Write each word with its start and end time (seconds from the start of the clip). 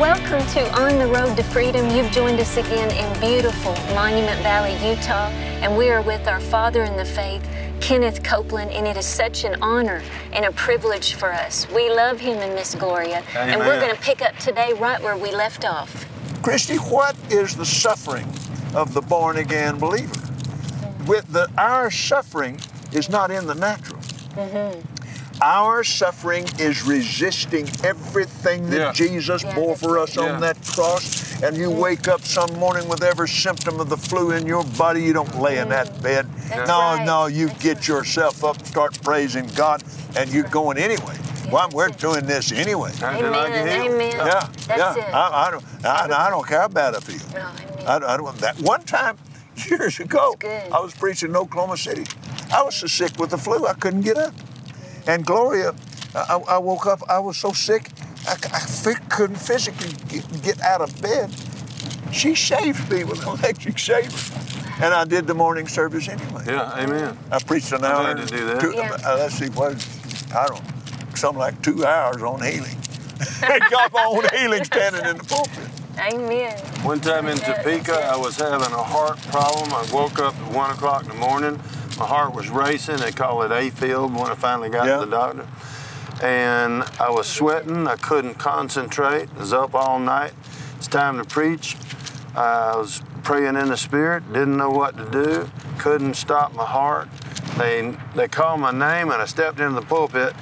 Welcome 0.00 0.44
to 0.54 0.68
On 0.72 0.98
the 0.98 1.06
Road 1.06 1.36
to 1.36 1.44
Freedom. 1.44 1.88
You've 1.88 2.10
joined 2.10 2.40
us 2.40 2.56
again 2.56 2.90
in 2.90 3.20
beautiful 3.20 3.74
Monument 3.94 4.40
Valley, 4.42 4.72
Utah, 4.84 5.28
and 5.62 5.78
we 5.78 5.88
are 5.88 6.02
with 6.02 6.26
our 6.26 6.40
father 6.40 6.82
in 6.82 6.96
the 6.96 7.04
faith, 7.04 7.48
Kenneth 7.80 8.24
Copeland, 8.24 8.72
and 8.72 8.88
it 8.88 8.96
is 8.96 9.06
such 9.06 9.44
an 9.44 9.54
honor 9.62 10.02
and 10.32 10.46
a 10.46 10.50
privilege 10.50 11.14
for 11.14 11.32
us. 11.32 11.70
We 11.70 11.90
love 11.90 12.18
him 12.18 12.38
and 12.38 12.56
Miss 12.56 12.74
Gloria, 12.74 13.22
and 13.36 13.60
we're 13.60 13.80
going 13.80 13.94
to 13.94 14.02
pick 14.02 14.20
up 14.20 14.36
today 14.38 14.72
right 14.72 15.00
where 15.00 15.16
we 15.16 15.30
left 15.30 15.64
off. 15.64 16.04
Christi, 16.42 16.74
what 16.74 17.14
is 17.30 17.54
the 17.54 17.64
suffering 17.64 18.26
of 18.74 18.94
the 18.94 19.00
born 19.00 19.36
again 19.36 19.78
believer? 19.78 20.20
With 21.06 21.32
the 21.32 21.48
our 21.56 21.92
suffering 21.92 22.58
is 22.90 23.08
not 23.08 23.30
in 23.30 23.46
the 23.46 23.54
natural. 23.54 24.00
Mm-hmm. 24.00 24.93
Our 25.44 25.84
suffering 25.84 26.46
is 26.58 26.84
resisting 26.86 27.68
everything 27.84 28.70
that 28.70 28.78
Yeah. 28.80 28.92
Jesus 28.92 29.42
Yeah, 29.42 29.54
bore 29.54 29.76
for 29.76 29.98
it. 29.98 30.04
us 30.04 30.16
on 30.16 30.40
that 30.40 30.56
cross. 30.64 31.42
And 31.42 31.54
you 31.54 31.68
wake 31.68 32.08
up 32.08 32.24
some 32.24 32.50
morning 32.58 32.88
with 32.88 33.02
every 33.02 33.28
symptom 33.28 33.78
of 33.78 33.90
the 33.90 33.98
flu 33.98 34.30
in 34.30 34.46
your 34.46 34.64
body. 34.64 35.02
You 35.02 35.12
don't 35.12 35.38
lay 35.38 35.58
in 35.58 35.68
that 35.68 35.88
mm. 35.88 36.02
bed. 36.02 36.26
That's 36.48 36.66
no, 36.66 36.78
right. 36.78 37.04
no, 37.04 37.26
you 37.26 37.48
That's 37.48 37.62
get 37.62 37.86
yourself 37.86 38.42
up, 38.42 38.64
start 38.64 38.98
praising 39.02 39.46
God, 39.54 39.84
and 40.16 40.32
you're 40.32 40.44
going 40.48 40.78
anyway. 40.78 41.18
Well, 41.52 41.68
we're 41.74 41.90
doing 41.90 42.24
this 42.24 42.50
anyway. 42.50 42.92
Amen, 43.02 43.34
amen. 43.68 44.12
Yeah, 44.12 44.48
That's 44.66 44.96
yeah. 44.96 44.96
it. 44.96 45.14
I, 45.14 45.46
I 45.46 45.50
don't, 45.50 45.64
I, 45.84 46.26
I 46.26 46.30
don't 46.30 46.46
care 46.46 46.62
how 46.62 46.68
bad 46.68 46.94
I 46.94 47.00
feel. 47.00 47.20
No, 47.38 47.46
amen. 47.46 47.86
I, 47.86 48.14
I 48.14 48.16
don't. 48.16 48.34
That 48.38 48.58
one 48.60 48.82
time, 48.84 49.18
years 49.68 50.00
ago, 50.00 50.36
I 50.42 50.80
was 50.80 50.94
preaching 50.94 51.28
in 51.28 51.36
Oklahoma 51.36 51.76
City. 51.76 52.06
I 52.50 52.62
was 52.62 52.76
so 52.76 52.86
sick 52.86 53.18
with 53.18 53.28
the 53.28 53.38
flu, 53.38 53.66
I 53.66 53.74
couldn't 53.74 54.02
get 54.02 54.16
up. 54.16 54.32
And 55.06 55.24
Gloria, 55.24 55.74
I, 56.14 56.40
I 56.48 56.58
woke 56.58 56.86
up. 56.86 57.00
I 57.08 57.18
was 57.18 57.36
so 57.36 57.52
sick, 57.52 57.90
I, 58.26 58.36
I 58.52 58.94
couldn't 59.10 59.36
physically 59.36 59.92
get, 60.08 60.42
get 60.42 60.60
out 60.60 60.80
of 60.80 61.00
bed. 61.02 61.30
She 62.12 62.34
shaved 62.34 62.90
me 62.90 63.04
with 63.04 63.22
an 63.26 63.28
electric 63.38 63.76
shaver, 63.78 64.34
and 64.82 64.94
I 64.94 65.04
did 65.04 65.26
the 65.26 65.34
morning 65.34 65.66
service 65.68 66.08
anyway. 66.08 66.44
Yeah, 66.46 66.78
amen. 66.78 67.18
I 67.30 67.38
preached 67.42 67.72
an 67.72 67.84
I'm 67.84 67.90
hour. 67.90 68.14
glad 68.14 68.28
to 68.28 68.36
do 68.36 68.46
that. 68.46 68.60
two- 68.60 68.72
Yeah. 68.74 68.96
uh, 69.04 69.16
let's 69.18 69.34
see, 69.34 69.48
what? 69.48 69.74
I 70.34 70.46
don't. 70.46 70.62
Something 71.16 71.38
like 71.40 71.60
two 71.62 71.84
hours 71.84 72.22
on 72.22 72.40
healing. 72.42 72.76
I 73.42 73.60
got 73.70 73.92
my 73.92 74.04
own 74.04 74.24
healing 74.36 74.64
standing 74.64 75.04
in 75.06 75.16
the 75.18 75.24
pulpit. 75.24 75.68
Amen. 75.98 76.58
One 76.82 77.00
time 77.00 77.26
in 77.28 77.38
Topeka, 77.38 77.94
I 77.94 78.16
was 78.16 78.36
having 78.36 78.72
a 78.72 78.82
heart 78.82 79.16
problem. 79.28 79.72
I 79.72 79.86
woke 79.92 80.18
up 80.18 80.34
at 80.34 80.52
one 80.52 80.70
o'clock 80.70 81.02
in 81.04 81.08
the 81.08 81.14
morning. 81.14 81.60
My 81.98 82.06
heart 82.06 82.34
was 82.34 82.48
racing. 82.50 82.96
They 82.96 83.12
call 83.12 83.42
it 83.42 83.50
AFib 83.50 84.12
when 84.18 84.30
I 84.30 84.34
finally 84.34 84.68
got 84.68 84.86
Yeah. 84.86 84.98
to 85.00 85.06
the 85.06 85.10
doctor. 85.10 85.46
And 86.22 86.84
I 87.00 87.10
was 87.10 87.26
sweating. 87.26 87.86
I 87.86 87.96
couldn't 87.96 88.34
concentrate. 88.38 89.28
I 89.36 89.38
was 89.40 89.52
up 89.52 89.74
all 89.74 89.98
night. 89.98 90.32
It's 90.76 90.86
time 90.86 91.18
to 91.18 91.24
preach. 91.24 91.76
I 92.36 92.76
was 92.76 93.02
praying 93.22 93.56
in 93.56 93.68
the 93.68 93.76
spirit. 93.76 94.32
Didn't 94.32 94.56
know 94.56 94.70
what 94.70 94.96
to 94.96 95.04
do. 95.04 95.50
Couldn't 95.78 96.14
stop 96.14 96.54
my 96.54 96.64
heart. 96.64 97.08
They 97.58 97.94
they 98.16 98.26
called 98.28 98.60
my 98.60 98.72
name 98.72 99.10
and 99.10 99.22
I 99.22 99.26
stepped 99.26 99.60
into 99.60 99.80
the 99.80 99.86
pulpit. 99.86 100.34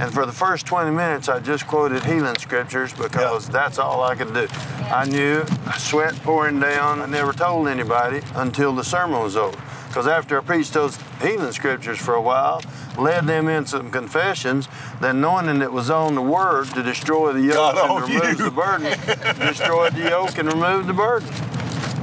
And 0.00 0.12
for 0.12 0.26
the 0.26 0.32
first 0.32 0.66
20 0.66 0.90
minutes, 0.90 1.28
I 1.28 1.38
just 1.38 1.66
quoted 1.68 2.02
healing 2.04 2.36
scriptures 2.38 2.92
because 2.92 3.48
that's 3.48 3.78
all 3.78 4.02
I 4.02 4.16
could 4.16 4.34
do. 4.34 4.48
I 4.92 5.04
knew 5.04 5.44
I 5.66 5.78
sweat 5.78 6.14
pouring 6.24 6.58
down. 6.58 7.00
I 7.00 7.06
never 7.06 7.32
told 7.32 7.68
anybody 7.68 8.20
until 8.34 8.72
the 8.74 8.82
sermon 8.82 9.20
was 9.20 9.36
over. 9.36 9.56
Because 9.94 10.08
after 10.08 10.40
I 10.40 10.42
preached 10.42 10.72
those 10.72 10.98
healing 11.22 11.52
scriptures 11.52 12.00
for 12.00 12.14
a 12.14 12.20
while, 12.20 12.60
led 12.98 13.28
them 13.28 13.46
in 13.46 13.64
some 13.64 13.92
confessions, 13.92 14.66
then 15.00 15.20
knowing 15.20 15.46
that 15.46 15.62
it 15.62 15.72
was 15.72 15.88
on 15.88 16.16
the 16.16 16.20
word 16.20 16.66
to 16.74 16.82
destroy 16.82 17.32
the 17.32 17.42
yoke 17.42 17.76
God 17.76 18.02
and 18.02 18.10
remove 18.10 18.40
you. 18.40 18.44
the 18.44 18.50
burden, 18.50 19.38
destroyed 19.38 19.92
the 19.92 20.10
yoke 20.10 20.36
and 20.36 20.52
removed 20.52 20.88
the 20.88 20.92
burden. 20.92 21.28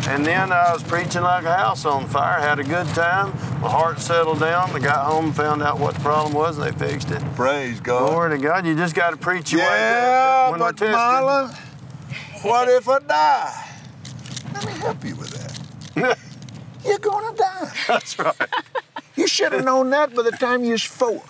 And 0.07 0.25
then 0.25 0.53
I 0.53 0.72
was 0.72 0.81
preaching 0.84 1.22
like 1.24 1.44
a 1.44 1.53
house 1.53 1.84
on 1.84 2.07
fire, 2.07 2.40
had 2.40 2.59
a 2.59 2.63
good 2.63 2.88
time. 2.96 3.34
My 3.59 3.69
heart 3.69 4.00
settled 4.00 4.40
down. 4.40 4.69
I 4.69 4.80
got 4.80 5.06
home, 5.06 5.34
found 5.34 5.62
out 5.62 5.78
what 5.78 5.96
the 5.96 6.00
problem 6.00 6.34
was, 6.34 6.59
and 6.59 6.66
they 6.66 6.88
fixed 6.88 7.12
it. 7.12 7.22
Praise 7.35 7.81
God. 7.81 8.07
Glory 8.07 8.38
to 8.38 8.41
God. 8.41 8.66
You 8.66 8.74
just 8.74 8.96
got 8.96 9.09
to 9.09 9.18
preach 9.18 9.51
your 9.51 9.59
way. 9.59 9.68
Yeah, 9.68 10.56
but. 10.57 10.78
Mylon, 10.78 11.53
what 12.41 12.69
if 12.69 12.88
I 12.88 13.00
die? 13.00 13.69
Let 14.53 14.66
me 14.66 14.72
help 14.80 15.03
you 15.03 15.18
with 15.18 15.31
that. 15.31 15.41
You're 16.86 17.00
gonna 17.00 17.36
die. 17.38 17.72
That's 17.88 18.18
right. 18.19 18.36
You 19.16 19.28
should 19.28 19.52
have 19.53 19.66
known 19.66 19.90
that 19.92 20.16
by 20.16 20.24
the 20.24 20.31
time 20.31 20.64
you 20.64 20.72
was 20.72 20.84
four. 20.84 21.22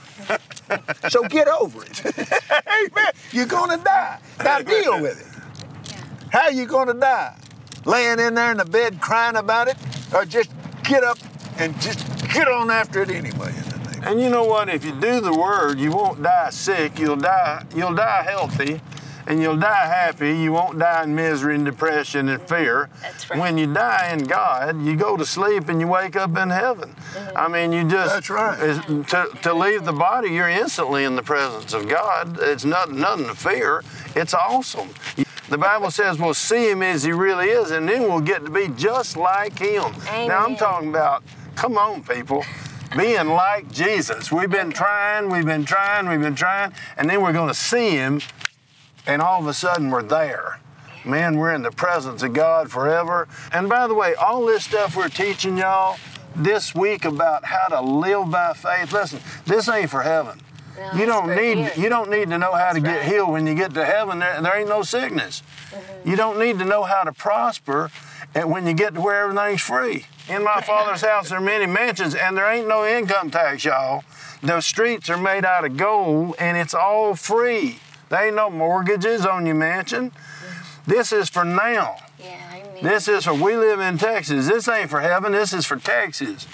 So 1.09 1.23
get 1.23 1.47
over 1.47 1.83
it. 1.83 2.05
Amen. 2.05 3.11
You're 3.31 3.45
gonna 3.47 3.77
die. 3.77 4.19
Now 4.43 4.59
deal 4.61 5.01
with 5.01 5.19
it. 5.19 5.27
How 6.31 6.49
you 6.49 6.65
gonna 6.65 6.93
die? 6.93 7.35
Laying 7.85 8.19
in 8.19 8.35
there 8.35 8.51
in 8.51 8.57
the 8.57 8.65
bed 8.65 9.01
crying 9.01 9.35
about 9.35 9.67
it, 9.67 9.75
or 10.13 10.23
just 10.25 10.51
get 10.83 11.03
up 11.03 11.17
and 11.57 11.79
just 11.81 12.07
get 12.33 12.47
on 12.47 12.69
after 12.69 13.01
it 13.01 13.09
anyway? 13.09 13.49
in 13.49 13.83
the 13.83 13.91
name 13.91 14.03
And 14.03 14.21
you 14.21 14.29
know 14.29 14.45
what? 14.45 14.69
If 14.69 14.85
you 14.85 14.93
do 14.99 15.19
the 15.19 15.33
word, 15.33 15.79
you 15.79 15.91
won't 15.91 16.21
die 16.21 16.51
sick. 16.51 16.99
You'll 16.99 17.15
die. 17.17 17.65
You'll 17.75 17.95
die 17.95 18.23
healthy, 18.23 18.79
and 19.27 19.41
you'll 19.41 19.57
die 19.57 19.85
happy. 19.87 20.37
You 20.37 20.51
won't 20.51 20.79
die 20.79 21.03
in 21.03 21.15
misery 21.15 21.55
and 21.55 21.65
depression 21.65 22.29
and 22.29 22.41
fear. 22.47 22.89
That's 23.01 23.29
right. 23.29 23.39
When 23.39 23.57
you 23.57 23.71
die 23.71 24.11
in 24.13 24.23
God, 24.25 24.81
you 24.81 24.95
go 24.95 25.17
to 25.17 25.25
sleep 25.25 25.69
and 25.69 25.79
you 25.79 25.87
wake 25.87 26.15
up 26.15 26.37
in 26.37 26.49
heaven. 26.49 26.89
Mm-hmm. 26.89 27.37
I 27.37 27.47
mean, 27.47 27.71
you 27.71 27.83
just 27.89 28.13
That's 28.13 28.29
right. 28.29 28.59
is- 28.59 28.79
to, 29.11 29.29
to 29.43 29.53
leave 29.53 29.85
the 29.85 29.93
body, 29.93 30.29
you're 30.29 30.49
instantly 30.49 31.03
in 31.03 31.15
the 31.15 31.23
presence 31.23 31.73
of 31.73 31.87
God. 31.87 32.39
It's 32.41 32.65
not 32.65 32.91
nothing 32.91 33.27
to 33.27 33.35
fear. 33.35 33.83
It's 34.15 34.33
awesome. 34.33 34.89
The 35.49 35.57
Bible 35.57 35.91
says 35.91 36.17
we'll 36.17 36.33
see 36.33 36.69
Him 36.71 36.81
as 36.81 37.03
He 37.03 37.11
really 37.11 37.49
is, 37.49 37.71
and 37.71 37.87
then 37.87 38.03
we'll 38.03 38.21
get 38.21 38.45
to 38.45 38.51
be 38.51 38.69
just 38.69 39.17
like 39.17 39.59
Him. 39.59 39.93
Amen. 40.07 40.27
Now 40.29 40.45
I'm 40.45 40.55
talking 40.55 40.89
about, 40.89 41.23
come 41.55 41.77
on, 41.77 42.03
people 42.03 42.45
being 42.97 43.27
like 43.27 43.71
Jesus. 43.71 44.31
We've 44.31 44.49
been 44.49 44.71
trying, 44.71 45.29
we've 45.29 45.45
been 45.45 45.65
trying, 45.65 46.07
we've 46.07 46.21
been 46.21 46.35
trying, 46.35 46.73
and 46.97 47.09
then 47.09 47.21
we're 47.21 47.33
going 47.33 47.49
to 47.49 47.53
see 47.53 47.91
Him, 47.91 48.21
and 49.05 49.21
all 49.21 49.39
of 49.41 49.47
a 49.47 49.53
sudden 49.53 49.89
we're 49.89 50.03
there. 50.03 50.59
Man, 51.03 51.37
we're 51.37 51.53
in 51.53 51.63
the 51.63 51.71
presence 51.71 52.21
of 52.21 52.33
God 52.33 52.69
forever. 52.69 53.27
And 53.51 53.67
by 53.67 53.87
the 53.87 53.95
way, 53.95 54.13
all 54.15 54.45
this 54.45 54.65
stuff 54.65 54.95
we're 54.95 55.09
teaching 55.09 55.57
y'all 55.57 55.97
this 56.35 56.75
week 56.75 57.05
about 57.05 57.45
how 57.45 57.67
to 57.67 57.81
live 57.81 58.29
by 58.29 58.53
faith. 58.53 58.91
Listen, 58.93 59.19
this 59.45 59.67
ain't 59.67 59.89
for 59.89 60.03
heaven. 60.03 60.39
No, 60.77 60.99
you 60.99 61.05
don't 61.05 61.35
need 61.35 61.57
here. 61.57 61.71
you 61.75 61.89
don't 61.89 62.09
need 62.09 62.29
to 62.29 62.37
know 62.37 62.53
how 62.53 62.71
to 62.71 62.79
That's 62.79 62.93
get 62.93 62.99
right. 63.01 63.11
healed 63.11 63.31
when 63.31 63.47
you 63.47 63.55
get 63.55 63.73
to 63.73 63.83
heaven. 63.85 64.19
There, 64.19 64.41
there 64.41 64.57
ain't 64.57 64.69
no 64.69 64.83
sickness. 64.83 65.43
You 66.05 66.15
don't 66.15 66.39
need 66.39 66.59
to 66.59 66.65
know 66.65 66.83
how 66.83 67.03
to 67.03 67.11
prosper 67.11 67.91
and 68.33 68.49
when 68.49 68.65
you 68.65 68.73
get 68.73 68.95
to 68.95 69.01
where 69.01 69.23
everything's 69.23 69.61
free. 69.61 70.05
In 70.29 70.43
my 70.43 70.61
father's 70.61 71.01
house 71.01 71.29
there 71.29 71.39
are 71.39 71.41
many 71.41 71.65
mansions 71.65 72.15
and 72.15 72.37
there 72.37 72.49
ain't 72.49 72.67
no 72.67 72.85
income 72.85 73.31
tax, 73.31 73.65
y'all. 73.65 74.03
The 74.41 74.61
streets 74.61 75.09
are 75.09 75.17
made 75.17 75.45
out 75.45 75.65
of 75.65 75.77
gold 75.77 76.35
and 76.39 76.57
it's 76.57 76.73
all 76.73 77.15
free. 77.15 77.79
There 78.11 78.25
ain't 78.25 78.35
no 78.35 78.49
mortgages 78.49 79.25
on 79.25 79.45
your 79.45 79.55
mansion. 79.55 80.11
This 80.85 81.13
is 81.13 81.29
for 81.29 81.45
now. 81.45 81.95
Yeah, 82.19 82.55
amen. 82.55 82.83
This 82.83 83.07
is 83.07 83.23
for 83.23 83.33
we 83.33 83.55
live 83.55 83.79
in 83.79 83.97
Texas. 83.97 84.49
This 84.49 84.67
ain't 84.67 84.89
for 84.89 84.99
heaven. 84.99 85.31
This 85.31 85.53
is 85.53 85.65
for 85.65 85.77
Texas. 85.77 86.45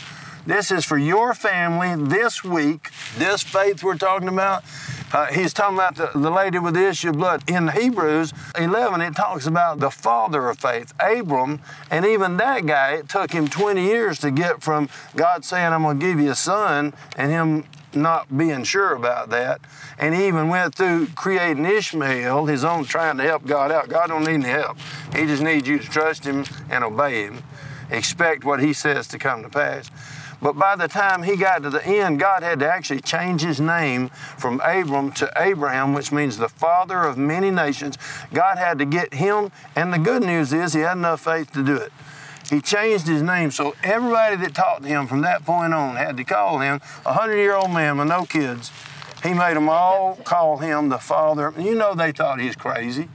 This 0.46 0.70
is 0.70 0.86
for 0.86 1.00
your 1.00 1.34
family 1.34 1.96
this 1.96 2.44
week. 2.44 2.92
This 3.18 3.42
faith 3.42 3.84
we're 3.84 3.98
talking 3.98 4.28
about. 4.28 4.64
Uh, 5.12 5.26
he's 5.28 5.52
talking 5.52 5.78
about 5.78 5.96
the, 5.96 6.12
the 6.14 6.30
lady 6.30 6.60
with 6.60 6.76
the 6.76 6.88
issue 6.88 7.10
of 7.10 7.18
blood. 7.18 7.42
In 7.50 7.70
Hebrews 7.70 8.34
11, 8.56 9.02
it 9.02 9.16
talks 9.16 9.48
about 9.48 9.80
the 9.80 9.90
father 9.90 10.50
of 10.50 10.60
faith, 10.60 10.94
Abram, 11.00 11.62
and 11.90 12.06
even 12.06 12.38
that 12.38 12.68
guy, 12.68 12.94
it 12.94 13.10
took 13.10 13.32
him 13.32 13.48
20 13.48 13.82
years 13.82 14.20
to 14.20 14.30
get 14.30 14.62
from 14.62 14.90
God 15.16 15.44
saying, 15.44 15.74
I'm 15.74 15.82
going 15.82 16.00
to 16.00 16.06
give 16.06 16.20
you 16.20 16.32
a 16.32 16.36
son, 16.36 16.94
and 17.16 17.32
him 17.32 17.64
not 17.94 18.38
being 18.38 18.64
sure 18.64 18.94
about 18.94 19.30
that. 19.30 19.62
And 19.98 20.14
he 20.14 20.28
even 20.28 20.50
went 20.50 20.76
through 20.76 21.08
creating 21.16 21.66
Ishmael, 21.66 22.46
his 22.46 22.64
own 22.64 22.86
trying 22.86 23.18
to 23.18 23.24
help 23.24 23.46
God 23.46 23.72
out. 23.72 23.90
God 23.90 24.08
don't 24.08 24.26
need 24.26 24.36
any 24.36 24.50
help. 24.50 24.78
He 25.16 25.26
just 25.26 25.42
needs 25.42 25.68
you 25.68 25.80
to 25.80 25.86
trust 25.86 26.24
him 26.24 26.46
and 26.70 26.84
obey 26.84 27.24
him. 27.24 27.44
Expect 27.90 28.44
what 28.44 28.62
he 28.62 28.74
says 28.74 29.08
to 29.10 29.18
come 29.18 29.44
to 29.44 29.50
pass. 29.50 29.90
But 30.42 30.54
by 30.54 30.76
the 30.76 30.88
time 30.88 31.24
he 31.24 31.36
got 31.36 31.64
to 31.64 31.70
the 31.70 31.86
end, 31.86 32.20
God 32.20 32.44
had 32.44 32.60
to 32.60 32.72
actually 32.72 33.02
change 33.02 33.42
his 33.42 33.60
name 33.60 34.10
from 34.38 34.62
Abram 34.64 35.12
to 35.14 35.32
Abraham, 35.36 35.94
which 35.94 36.12
means 36.12 36.38
the 36.38 36.50
father 36.50 37.04
of 37.04 37.18
many 37.18 37.50
nations. 37.50 37.98
God 38.34 38.58
had 38.60 38.78
to 38.78 38.86
get 38.86 39.16
him, 39.16 39.52
and 39.76 39.92
the 39.92 39.98
good 39.98 40.22
news 40.22 40.54
is 40.54 40.74
he 40.74 40.82
had 40.82 40.98
enough 40.98 41.22
faith 41.22 41.52
to 41.54 41.64
do 41.64 41.76
it. 41.76 41.92
He 42.50 42.62
changed 42.62 43.08
his 43.08 43.22
name 43.22 43.52
so 43.52 43.76
everybody 43.84 44.38
that 44.38 44.56
talked 44.56 44.84
to 44.84 44.88
him 44.88 45.08
from 45.08 45.22
that 45.22 45.44
point 45.46 45.74
on 45.74 45.98
had 45.98 46.16
to 46.18 46.24
call 46.24 46.60
him 46.60 46.80
a 47.06 47.14
hundred 47.14 47.38
year 47.38 47.56
old 47.56 47.72
man 47.72 47.98
with 47.98 48.08
no 48.08 48.26
kids. 48.26 48.72
He 49.22 49.34
made 49.34 49.58
them 49.58 49.68
all 49.68 50.16
call 50.24 50.58
him 50.58 50.90
the 50.90 50.98
father. 50.98 51.54
You 51.58 51.76
know 51.76 51.94
they 51.94 52.12
thought 52.12 52.40
he 52.40 52.48
was 52.48 52.56
crazy. 52.56 53.10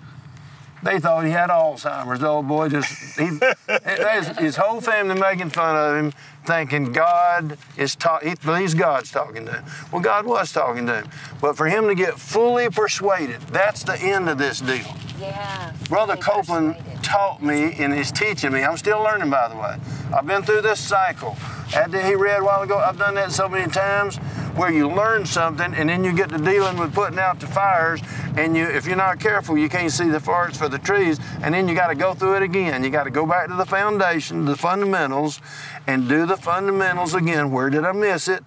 They 0.82 0.98
thought 0.98 1.24
he 1.24 1.30
had 1.30 1.48
Alzheimer's. 1.48 2.20
The 2.20 2.26
old 2.26 2.48
boy 2.48 2.68
just 2.68 3.18
he, 3.18 3.26
his, 3.84 4.26
his 4.38 4.56
whole 4.56 4.80
family 4.80 5.18
making 5.18 5.50
fun 5.50 5.76
of 5.76 5.96
him, 5.96 6.12
thinking 6.44 6.92
God 6.92 7.58
is 7.76 7.94
talking. 7.94 8.30
He 8.30 8.34
believes 8.34 8.74
God's 8.74 9.10
talking 9.10 9.46
to 9.46 9.52
him. 9.52 9.64
Well, 9.92 10.02
God 10.02 10.26
was 10.26 10.52
talking 10.52 10.86
to 10.86 11.02
him, 11.02 11.10
but 11.40 11.56
for 11.56 11.66
him 11.66 11.86
to 11.88 11.94
get 11.94 12.18
fully 12.18 12.68
persuaded, 12.68 13.40
that's 13.42 13.82
the 13.82 13.98
end 13.98 14.28
of 14.28 14.38
this 14.38 14.60
deal. 14.60 14.96
Yeah. 15.20 15.72
Brother 15.88 16.16
Copeland 16.16 16.76
persuaded. 16.76 17.04
taught 17.04 17.42
me 17.42 17.74
and 17.78 17.94
is 17.94 18.10
teaching 18.10 18.52
me. 18.52 18.62
I'm 18.62 18.76
still 18.76 19.02
learning, 19.02 19.30
by 19.30 19.48
the 19.48 19.56
way. 19.56 19.76
I've 20.14 20.26
been 20.26 20.42
through 20.42 20.62
this 20.62 20.80
cycle. 20.80 21.36
After 21.74 22.02
he 22.04 22.14
read 22.14 22.40
a 22.40 22.44
while 22.44 22.62
ago, 22.62 22.78
I've 22.78 22.98
done 22.98 23.14
that 23.14 23.32
so 23.32 23.48
many 23.48 23.70
times 23.70 24.18
where 24.56 24.70
you 24.70 24.88
learn 24.88 25.24
something 25.24 25.72
and 25.74 25.88
then 25.88 26.04
you 26.04 26.12
get 26.12 26.28
to 26.28 26.38
dealing 26.38 26.76
with 26.76 26.92
putting 26.92 27.18
out 27.18 27.40
the 27.40 27.46
fires 27.46 28.00
and 28.36 28.54
you 28.54 28.64
if 28.64 28.86
you're 28.86 28.96
not 28.96 29.18
careful 29.18 29.56
you 29.56 29.68
can't 29.68 29.90
see 29.90 30.08
the 30.08 30.20
forest 30.20 30.58
for 30.58 30.68
the 30.68 30.78
trees 30.78 31.18
and 31.42 31.54
then 31.54 31.66
you 31.66 31.74
got 31.74 31.86
to 31.86 31.94
go 31.94 32.12
through 32.12 32.36
it 32.36 32.42
again 32.42 32.84
you 32.84 32.90
got 32.90 33.04
to 33.04 33.10
go 33.10 33.24
back 33.24 33.48
to 33.48 33.54
the 33.54 33.64
foundation 33.64 34.44
the 34.44 34.56
fundamentals 34.56 35.40
and 35.86 36.08
do 36.08 36.26
the 36.26 36.31
fundamentals 36.36 37.14
again 37.14 37.50
where 37.50 37.70
did 37.70 37.84
i 37.84 37.92
miss 37.92 38.28
it 38.28 38.42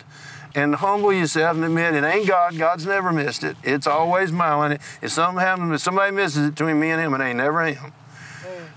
and 0.55 0.75
humble 0.75 1.11
yourself 1.11 1.57
and 1.57 1.65
admit 1.65 1.93
it 1.93 2.03
ain't 2.03 2.27
God. 2.27 2.57
God's 2.57 2.85
never 2.85 3.11
missed 3.11 3.43
it. 3.43 3.57
It's 3.61 3.85
always 3.85 4.31
mine. 4.31 4.79
If 5.01 5.11
something 5.11 5.41
happens, 5.41 5.73
if 5.73 5.81
somebody 5.81 6.15
misses 6.15 6.47
it 6.47 6.55
between 6.55 6.79
me 6.79 6.91
and 6.91 7.01
him, 7.01 7.13
it 7.13 7.23
ain't 7.23 7.37
never 7.37 7.65
him. 7.65 7.91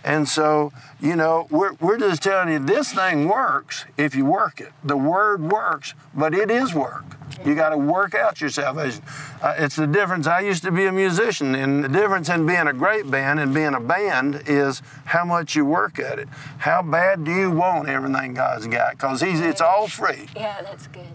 And 0.05 0.29
so, 0.29 0.73
you 1.01 1.17
know, 1.17 1.47
we're, 1.51 1.75
we're 1.75 1.99
just 1.99 2.23
telling 2.23 2.53
you 2.53 2.59
this 2.59 2.93
thing 2.93 3.29
works 3.29 3.85
if 3.97 4.15
you 4.15 4.25
work 4.25 4.61
it. 4.61 4.73
The 4.85 4.97
word 4.97 5.51
works, 5.51 5.95
but 6.15 6.35
it 6.35 6.51
is 6.51 6.75
work. 6.75 7.05
You 7.45 7.55
got 7.55 7.71
to 7.71 7.77
work 7.77 8.15
out 8.15 8.41
your 8.41 8.51
salvation. 8.51 9.03
Uh, 9.43 9.55
it's 9.59 9.77
the 9.77 9.87
difference. 9.87 10.27
I 10.27 10.41
used 10.41 10.65
to 10.65 10.73
be 10.73 10.87
a 10.87 10.93
musician, 10.93 11.55
and 11.55 11.85
the 11.85 11.89
difference 11.89 12.29
in 12.29 12.47
being 12.47 12.67
a 12.67 12.73
great 12.73 13.11
band 13.11 13.39
and 13.39 13.55
being 13.55 13.75
a 13.75 13.81
band 13.81 14.43
is 14.47 14.83
how 15.05 15.25
much 15.25 15.55
you 15.55 15.65
work 15.65 15.99
at 15.99 16.19
it. 16.19 16.29
How 16.59 16.83
bad 16.83 17.25
do 17.25 17.33
you 17.33 17.51
want 17.51 17.89
everything 17.89 18.35
God's 18.35 18.67
got? 18.67 18.93
Because 18.93 19.23
it's 19.23 19.61
all 19.61 19.87
free. 19.87 20.27
Yeah, 20.35 20.63
that's 20.63 20.89
good. 20.89 21.07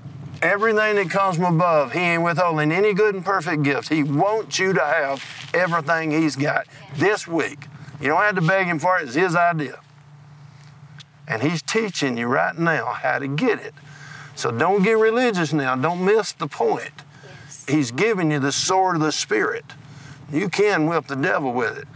Everything 0.42 0.96
that 0.96 1.10
comes 1.10 1.38
from 1.38 1.56
above, 1.56 1.94
He 1.94 2.00
ain't 2.00 2.24
withholding 2.24 2.72
any 2.72 2.94
good 2.94 3.16
and 3.16 3.24
perfect 3.24 3.64
gifts. 3.64 3.90
He 3.90 4.04
wants 4.04 4.60
you 4.60 4.74
to 4.74 4.82
have 4.82 5.24
everything 5.54 6.12
He's 6.12 6.36
got 6.36 6.68
this 6.96 7.28
week. 7.28 7.68
You 8.04 8.10
don't 8.10 8.22
have 8.22 8.36
to 8.36 8.42
beg 8.42 8.68
Him 8.68 8.80
for 8.80 9.00
it, 9.00 9.04
it's 9.04 9.16
His 9.16 9.34
idea. 9.34 9.80
And 11.26 11.42
He's 11.42 11.62
teaching 11.62 12.18
you 12.18 12.28
right 12.28 12.58
now 12.58 12.88
how 12.88 13.18
to 13.18 13.30
get 13.30 13.60
it. 13.60 13.74
So 14.36 14.52
don't 14.52 14.84
get 14.84 14.98
religious 14.98 15.54
now. 15.54 15.78
Don't 15.78 16.04
miss 16.04 16.34
the 16.34 16.48
point. 16.48 16.92
Yes. 17.24 17.66
He's 17.66 17.92
giving 17.92 18.30
you 18.30 18.40
the 18.40 18.52
sword 18.52 18.98
of 18.98 19.02
the 19.02 19.14
Spirit. 19.14 19.64
You 20.30 20.50
can 20.50 20.88
whip 20.88 21.08
the 21.08 21.16
devil 21.16 21.54
with 21.54 21.78
it. 21.78 21.88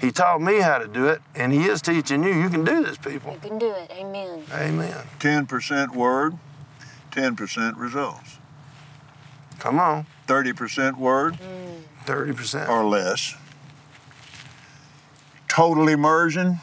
He 0.00 0.12
taught 0.12 0.40
me 0.40 0.60
how 0.60 0.78
to 0.78 0.86
do 0.86 1.08
it, 1.08 1.20
and 1.34 1.52
He 1.52 1.64
is 1.64 1.82
teaching 1.82 2.22
you. 2.22 2.32
You 2.32 2.48
can 2.50 2.64
do 2.64 2.84
this, 2.84 2.96
people. 2.96 3.32
You 3.32 3.40
can 3.40 3.58
do 3.58 3.72
it. 3.72 3.90
Amen. 3.90 4.44
Amen. 4.52 4.94
10% 5.18 5.96
word, 5.96 6.38
10% 7.10 7.76
results. 7.76 8.38
Come 9.58 9.80
on. 9.80 10.06
30% 10.28 10.98
word 10.98 11.34
mm. 11.34 11.82
30%. 12.04 12.68
or 12.68 12.84
less. 12.84 13.34
Total 15.58 15.88
immersion, 15.88 16.60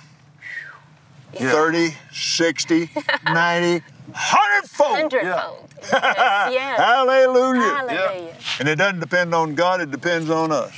Yeah. 1.33 1.51
30, 1.51 1.97
60, 2.13 2.89
90, 3.25 3.83
100 4.05 4.69
fold. 4.69 4.97
Hundredfold. 4.97 5.69
Yes. 5.81 6.53
yes. 6.53 6.79
Hallelujah. 6.79 7.61
Hallelujah. 7.61 8.35
And 8.57 8.69
it 8.69 8.77
doesn't 8.77 9.01
depend 9.01 9.35
on 9.35 9.53
God, 9.53 9.81
it 9.81 9.91
depends 9.91 10.29
on 10.29 10.53
us. 10.53 10.71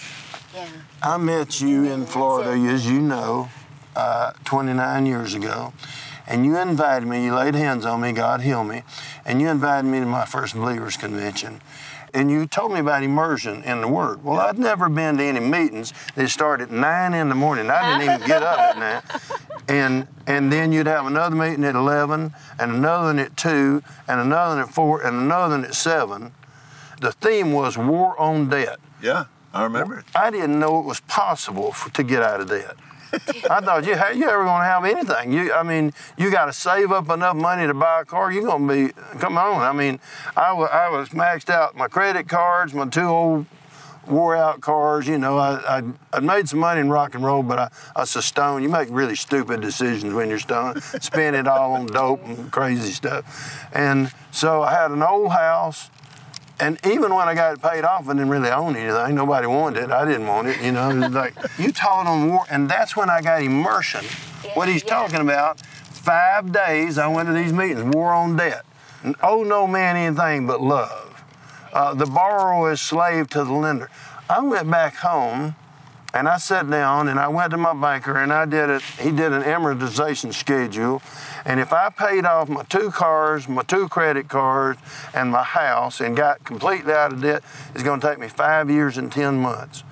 Yeah. 0.55 0.67
I 1.03 1.17
met 1.17 1.61
you 1.61 1.83
in 1.83 2.07
Florida, 2.07 2.53
as 2.73 2.87
you 2.87 3.01
know, 3.01 3.49
uh, 3.95 4.31
29 4.45 5.05
years 5.05 5.35
ago, 5.35 5.71
and 6.25 6.43
you 6.43 6.57
invited 6.57 7.07
me. 7.07 7.23
You 7.23 7.35
laid 7.35 7.53
hands 7.53 7.85
on 7.85 8.01
me, 8.01 8.13
God 8.13 8.41
heal 8.41 8.63
me, 8.63 8.81
and 9.27 9.39
you 9.39 9.47
invited 9.47 9.85
me 9.87 9.99
to 9.99 10.07
my 10.07 10.25
first 10.25 10.55
believers 10.55 10.97
convention. 10.97 11.61
And 12.17 12.31
you 12.31 12.47
told 12.47 12.71
me 12.71 12.79
about 12.79 13.03
immersion 13.03 13.61
in 13.61 13.79
the 13.79 13.87
Word. 13.87 14.23
Well, 14.23 14.39
I'd 14.39 14.57
never 14.57 14.89
been 14.89 15.17
to 15.17 15.23
any 15.23 15.39
meetings 15.39 15.93
that 16.15 16.27
start 16.29 16.61
at 16.61 16.71
nine 16.71 17.13
in 17.13 17.29
the 17.29 17.35
morning. 17.35 17.69
I 17.69 17.99
didn't 17.99 18.15
even 18.15 18.27
get 18.27 18.41
up 18.41 18.57
at 18.57 18.79
nine. 19.13 19.21
And 19.67 20.07
and 20.25 20.51
then 20.51 20.71
you'd 20.71 20.87
have 20.87 21.05
another 21.05 21.35
meeting 21.35 21.63
at 21.63 21.75
eleven, 21.75 22.33
and 22.57 22.71
another 22.71 23.03
one 23.03 23.19
at 23.19 23.37
two, 23.37 23.83
and 24.07 24.19
another 24.19 24.55
one 24.55 24.67
at 24.67 24.73
four, 24.73 25.05
and 25.05 25.15
another 25.15 25.57
one 25.57 25.65
at 25.65 25.75
seven. 25.75 26.33
The 27.01 27.11
theme 27.11 27.51
was 27.51 27.77
war 27.77 28.19
on 28.19 28.49
debt. 28.49 28.79
Yeah, 28.99 29.25
I 29.53 29.63
remember 29.65 29.99
it. 29.99 30.05
I 30.15 30.31
didn't 30.31 30.57
know 30.57 30.79
it 30.79 30.87
was 30.87 31.01
possible 31.01 31.71
for, 31.71 31.93
to 31.93 32.01
get 32.01 32.23
out 32.23 32.41
of 32.41 32.49
debt. 32.49 32.77
I 33.49 33.61
thought 33.61 33.85
you 33.85 33.95
how 33.95 34.09
you 34.09 34.29
ever 34.29 34.43
going 34.43 34.61
to 34.61 34.65
have 34.65 34.85
anything? 34.85 35.31
You, 35.31 35.53
I 35.53 35.63
mean, 35.63 35.93
you 36.17 36.31
got 36.31 36.45
to 36.45 36.53
save 36.53 36.91
up 36.91 37.09
enough 37.09 37.35
money 37.35 37.65
to 37.67 37.73
buy 37.73 38.01
a 38.01 38.05
car. 38.05 38.31
You're 38.31 38.43
going 38.43 38.67
to 38.67 38.87
be 38.87 39.19
come 39.19 39.37
on. 39.37 39.61
I 39.61 39.71
mean, 39.71 39.99
I 40.35 40.53
wa- 40.53 40.65
I 40.65 40.89
was 40.89 41.09
maxed 41.09 41.49
out 41.49 41.75
my 41.75 41.87
credit 41.87 42.27
cards, 42.27 42.73
my 42.73 42.87
two 42.87 43.01
old 43.01 43.45
wore 44.07 44.35
out 44.35 44.61
cars. 44.61 45.07
You 45.07 45.17
know, 45.17 45.37
I 45.37 45.79
I 45.79 45.83
I 46.13 46.19
made 46.19 46.49
some 46.49 46.59
money 46.59 46.81
in 46.81 46.89
rock 46.89 47.15
and 47.15 47.23
roll, 47.23 47.43
but 47.43 47.59
I 47.59 47.69
I 47.95 48.01
was 48.01 48.15
a 48.15 48.21
stone. 48.21 48.63
You 48.63 48.69
make 48.69 48.89
really 48.91 49.15
stupid 49.15 49.61
decisions 49.61 50.13
when 50.13 50.29
you're 50.29 50.39
stoned. 50.39 50.83
Spend 50.83 51.35
it 51.35 51.47
all 51.47 51.73
on 51.73 51.85
dope 51.87 52.23
and 52.25 52.51
crazy 52.51 52.91
stuff, 52.91 53.67
and 53.73 54.11
so 54.31 54.63
I 54.63 54.73
had 54.73 54.91
an 54.91 55.03
old 55.03 55.31
house. 55.31 55.89
And 56.59 56.79
even 56.85 57.13
when 57.13 57.27
I 57.27 57.35
got 57.35 57.53
it 57.53 57.61
paid 57.61 57.83
off, 57.83 58.09
I 58.09 58.13
didn't 58.13 58.29
really 58.29 58.49
own 58.49 58.75
anything. 58.75 59.15
Nobody 59.15 59.45
wanted 59.45 59.83
it. 59.83 59.91
I 59.91 60.05
didn't 60.05 60.25
want 60.25 60.47
it. 60.47 60.59
You 60.61 60.71
know, 60.71 60.89
it 60.89 60.97
was 60.97 61.11
like 61.11 61.35
you 61.59 61.71
taught 61.71 62.05
them 62.05 62.29
war, 62.29 62.45
and 62.49 62.69
that's 62.69 62.95
when 62.95 63.09
I 63.09 63.21
got 63.21 63.43
immersion. 63.43 64.03
what 64.55 64.67
he's 64.67 64.83
yeah. 64.83 64.89
talking 64.89 65.21
about. 65.21 65.59
Five 65.61 66.51
days 66.51 66.97
I 66.97 67.07
went 67.07 67.27
to 67.27 67.33
these 67.33 67.53
meetings. 67.53 67.83
War 67.95 68.11
on 68.11 68.37
debt. 68.37 68.65
And 69.03 69.15
owe 69.21 69.43
no 69.43 69.67
man 69.67 69.95
anything 69.95 70.47
but 70.47 70.61
love. 70.61 71.23
Uh, 71.71 71.93
the 71.93 72.05
borrower 72.05 72.71
is 72.71 72.81
slave 72.81 73.29
to 73.29 73.43
the 73.43 73.53
lender. 73.53 73.89
I 74.29 74.41
went 74.41 74.69
back 74.69 74.95
home 74.95 75.55
and 76.17 76.27
I 76.27 76.37
sat 76.37 76.67
down 76.67 77.09
and 77.09 77.19
I 77.19 77.27
went 77.27 77.51
to 77.51 77.57
my 77.57 77.75
banker 77.75 78.17
and 78.17 78.33
I 78.33 78.45
did 78.45 78.71
it. 78.71 78.81
He 78.99 79.11
did 79.11 79.33
an 79.33 79.43
amortization 79.43 80.33
schedule. 80.33 81.03
And 81.45 81.59
if 81.59 81.71
I 81.71 81.89
paid 81.89 82.25
off 82.25 82.49
my 82.49 82.63
two 82.63 82.89
cars, 82.89 83.47
my 83.47 83.61
two 83.61 83.87
credit 83.87 84.27
cards, 84.27 84.79
and 85.13 85.31
my 85.31 85.43
house 85.43 86.01
and 86.01 86.17
got 86.17 86.43
completely 86.43 86.91
out 86.91 87.13
of 87.13 87.21
debt, 87.21 87.43
it's 87.75 87.83
going 87.83 87.99
to 87.99 88.07
take 88.07 88.17
me 88.17 88.29
five 88.29 88.67
years 88.67 88.97
and 88.97 89.11
10 89.11 89.37
months. 89.37 89.83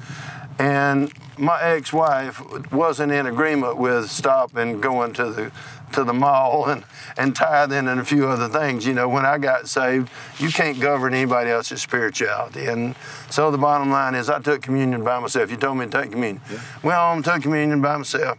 And 0.58 1.14
my 1.38 1.62
ex-wife 1.62 2.72
wasn't 2.72 3.12
in 3.12 3.28
agreement 3.28 3.78
with 3.78 4.10
stopping 4.10 4.82
going 4.82 5.14
to 5.14 5.30
the 5.30 5.52
to 5.96 6.04
the 6.04 6.14
mall 6.14 6.66
and, 6.70 6.84
and 7.18 7.36
tithing 7.36 7.88
and 7.88 8.00
a 8.00 8.06
few 8.06 8.28
other 8.28 8.48
things. 8.48 8.86
You 8.86 8.94
know, 8.94 9.10
when 9.10 9.26
I 9.26 9.38
got 9.38 9.68
saved, 9.68 10.10
you 10.38 10.50
can't 10.50 10.80
govern 10.80 11.14
anybody 11.14 11.50
else's 11.50 11.82
spirituality. 11.82 12.68
And 12.68 12.96
so 13.30 13.52
the 13.52 13.58
bottom 13.58 13.90
line 13.90 14.16
is 14.16 14.30
I 14.30 14.40
took 14.40 14.62
communion 14.62 15.04
by 15.04 15.20
myself. 15.20 15.50
You 15.50 15.58
told 15.58 15.78
me 15.78 15.86
to 15.86 15.92
take 15.92 16.12
communion. 16.12 16.42
Well, 16.84 17.18
I 17.18 17.22
took 17.22 17.42
communion 17.42 17.82
by 17.82 17.98
myself. 17.98 18.38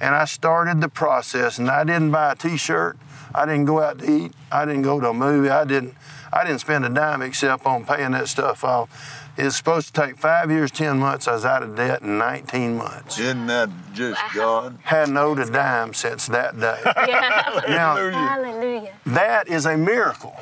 And 0.00 0.14
I 0.14 0.24
started 0.24 0.80
the 0.80 0.88
process 0.88 1.58
and 1.58 1.70
I 1.70 1.84
didn't 1.84 2.10
buy 2.10 2.32
a 2.32 2.34
t-shirt. 2.34 2.98
I 3.34 3.46
didn't 3.46 3.64
go 3.64 3.80
out 3.82 3.98
to 3.98 4.10
eat. 4.10 4.32
I 4.52 4.64
didn't 4.64 4.82
go 4.82 5.00
to 5.00 5.08
a 5.10 5.14
movie. 5.14 5.48
I 5.50 5.64
didn't 5.64 5.94
I 6.32 6.44
didn't 6.44 6.60
spend 6.60 6.84
a 6.84 6.88
dime 6.88 7.22
except 7.22 7.64
on 7.64 7.84
paying 7.84 8.12
that 8.12 8.28
stuff 8.28 8.64
off. 8.64 8.88
It's 9.36 9.56
supposed 9.56 9.94
to 9.94 10.00
take 10.00 10.16
five 10.16 10.50
years, 10.50 10.70
10 10.70 10.98
months. 10.98 11.26
I 11.26 11.32
was 11.32 11.44
out 11.44 11.62
of 11.62 11.74
debt 11.76 12.02
in 12.02 12.18
19 12.18 12.76
months. 12.76 13.18
Isn't 13.18 13.46
that 13.48 13.68
just 13.92 14.20
God? 14.34 14.78
Hadn't 14.82 15.16
owed 15.16 15.38
a 15.40 15.50
dime 15.50 15.92
since 15.94 16.26
that 16.26 16.58
day. 16.58 16.80
Yeah. 17.08 17.62
now, 17.68 17.96
Hallelujah. 17.96 18.92
that 19.06 19.48
is 19.48 19.66
a 19.66 19.76
miracle. 19.76 20.36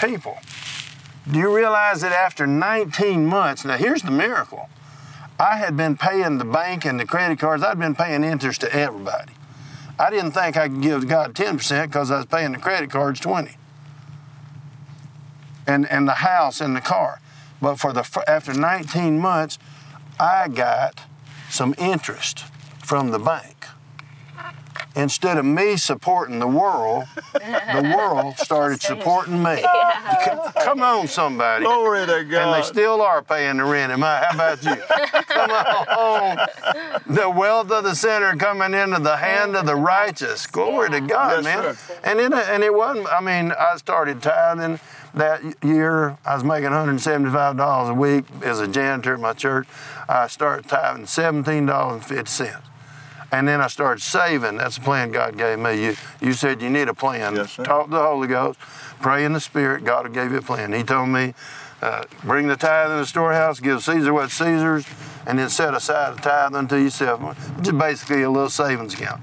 People, 0.00 0.38
do 1.30 1.38
you 1.38 1.54
realize 1.54 2.00
that 2.02 2.12
after 2.12 2.46
19 2.46 3.26
months, 3.26 3.64
now 3.64 3.76
here's 3.76 4.02
the 4.02 4.10
miracle. 4.10 4.68
I 5.38 5.56
had 5.56 5.76
been 5.76 5.96
paying 5.96 6.38
the 6.38 6.44
bank 6.44 6.84
and 6.84 6.98
the 6.98 7.06
credit 7.06 7.38
cards, 7.38 7.62
I'd 7.62 7.78
been 7.78 7.94
paying 7.94 8.24
interest 8.24 8.60
to 8.62 8.72
everybody. 8.74 9.32
I 9.98 10.10
didn't 10.10 10.32
think 10.32 10.56
I 10.56 10.68
could 10.68 10.82
give 10.82 11.08
God 11.08 11.34
10% 11.34 11.86
because 11.86 12.10
I 12.10 12.18
was 12.18 12.26
paying 12.26 12.52
the 12.52 12.58
credit 12.58 12.90
cards 12.90 13.20
20 13.20 13.56
and, 15.66 15.90
and 15.90 16.06
the 16.06 16.14
house 16.14 16.60
and 16.60 16.76
the 16.76 16.80
car. 16.80 17.20
But 17.60 17.76
for 17.76 17.92
the 17.92 18.06
after 18.28 18.52
19 18.52 19.18
months, 19.18 19.58
I 20.20 20.48
got 20.48 21.02
some 21.48 21.74
interest 21.78 22.44
from 22.84 23.10
the 23.10 23.18
bank. 23.18 23.55
Instead 24.96 25.36
of 25.38 25.44
me 25.44 25.76
supporting 25.76 26.38
the 26.40 26.46
world, 26.48 27.04
the 27.34 27.94
world 27.96 28.38
started 28.38 28.80
supporting 28.82 29.42
me. 29.42 29.56
C- 29.56 30.30
Come 30.64 30.82
on, 30.82 31.06
somebody. 31.06 31.64
Glory 31.64 32.06
to 32.06 32.24
God. 32.24 32.54
And 32.54 32.54
they 32.62 32.66
still 32.66 33.02
are 33.02 33.22
paying 33.22 33.58
the 33.58 33.64
rent. 33.64 33.92
Am 33.92 34.02
I? 34.02 34.24
How 34.24 34.34
about 34.34 34.64
you? 34.64 34.76
Come 35.28 35.50
on. 35.50 36.38
The 37.06 37.30
wealth 37.30 37.70
of 37.70 37.84
the 37.84 37.94
sinner 37.94 38.34
coming 38.36 38.74
into 38.74 39.00
the 39.00 39.16
hand 39.16 39.54
of 39.54 39.66
the 39.66 39.76
righteous. 39.76 40.46
Glory 40.46 40.90
to 40.90 41.00
God, 41.00 41.36
Yes, 41.36 41.44
man. 41.44 41.76
sir. 41.76 42.00
And 42.02 42.18
it, 42.20 42.32
and 42.32 42.64
it 42.64 42.74
wasn't. 42.74 43.06
I 43.12 43.20
mean, 43.20 43.52
I 43.52 43.76
started 43.76 44.22
tithing 44.22 44.80
that 45.14 45.42
year. 45.62 46.16
I 46.24 46.34
was 46.34 46.44
making 46.44 46.64
175 46.70 47.56
dollars 47.56 47.90
a 47.90 47.94
week 47.94 48.24
as 48.42 48.60
a 48.60 48.66
janitor 48.68 49.14
at 49.14 49.20
my 49.20 49.32
church. 49.34 49.68
I 50.08 50.26
started 50.26 50.68
tithing 50.68 51.06
17 51.06 51.66
dollars 51.66 52.04
and 53.32 53.46
50 53.46 53.46
cents. 53.46 53.46
And 53.46 53.48
then 53.48 53.60
I 53.60 53.66
started 53.68 54.02
saving. 54.02 54.56
That's 54.56 54.76
the 54.76 54.82
plan 54.82 55.10
God 55.10 55.36
gave 55.36 55.58
me. 55.58 55.84
You, 55.84 55.96
you 56.20 56.32
said 56.32 56.62
you 56.62 56.70
need 56.70 56.88
a 56.88 56.94
plan. 56.94 57.36
Yes, 57.36 57.52
sir. 57.52 57.64
Talk 57.64 57.86
to 57.86 57.92
the 57.92 58.02
Holy 58.02 58.28
Ghost, 58.28 58.58
pray 59.00 59.24
in 59.24 59.32
the 59.32 59.40
Spirit. 59.40 59.84
God 59.84 60.12
give 60.12 60.32
you 60.32 60.38
a 60.38 60.42
plan. 60.42 60.72
He 60.72 60.82
told 60.82 61.08
me, 61.08 61.34
uh, 61.82 62.04
bring 62.24 62.48
the 62.48 62.56
tithe 62.56 62.90
in 62.90 62.98
the 62.98 63.06
storehouse, 63.06 63.60
give 63.60 63.82
Caesar 63.82 64.12
what's 64.12 64.32
Caesar's, 64.34 64.86
and 65.26 65.38
then 65.38 65.50
set 65.50 65.74
aside 65.74 66.18
a 66.18 66.22
tithe 66.22 66.54
unto 66.54 66.76
yourself. 66.76 67.36
Just 67.60 67.78
basically 67.78 68.22
a 68.22 68.30
little 68.30 68.48
savings 68.48 68.94
account. 68.94 69.20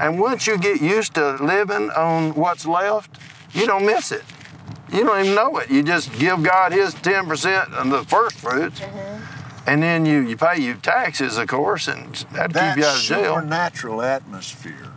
And 0.00 0.18
once 0.18 0.46
you 0.46 0.58
get 0.58 0.80
used 0.80 1.14
to 1.14 1.34
living 1.34 1.90
on 1.90 2.34
what's 2.34 2.66
left, 2.66 3.18
you 3.52 3.66
don't 3.66 3.86
miss 3.86 4.10
it. 4.10 4.24
You 4.92 5.04
don't 5.04 5.24
even 5.24 5.34
know 5.34 5.56
it. 5.58 5.70
You 5.70 5.82
just 5.82 6.12
give 6.18 6.42
God 6.42 6.72
His 6.72 6.94
10% 6.94 7.72
of 7.72 7.90
the 7.90 8.04
first 8.04 8.36
fruits. 8.36 8.80
And 9.66 9.82
then 9.82 10.04
you, 10.04 10.20
you 10.20 10.36
pay 10.36 10.60
your 10.60 10.74
taxes, 10.76 11.38
of 11.38 11.48
course, 11.48 11.88
and 11.88 12.14
that'd 12.32 12.54
keep 12.54 12.76
you 12.76 12.84
out 12.84 12.96
of 12.96 13.02
jail. 13.02 13.34
supernatural 13.34 14.02
atmosphere 14.02 14.92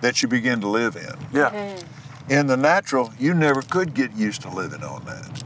that 0.00 0.22
you 0.22 0.28
begin 0.28 0.60
to 0.60 0.68
live 0.68 0.96
in. 0.96 1.14
Yeah. 1.32 1.50
Mm-hmm. 1.50 2.32
In 2.32 2.46
the 2.46 2.56
natural, 2.56 3.12
you 3.18 3.34
never 3.34 3.62
could 3.62 3.94
get 3.94 4.12
used 4.16 4.42
to 4.42 4.48
living 4.48 4.82
on 4.82 5.04
that. 5.04 5.44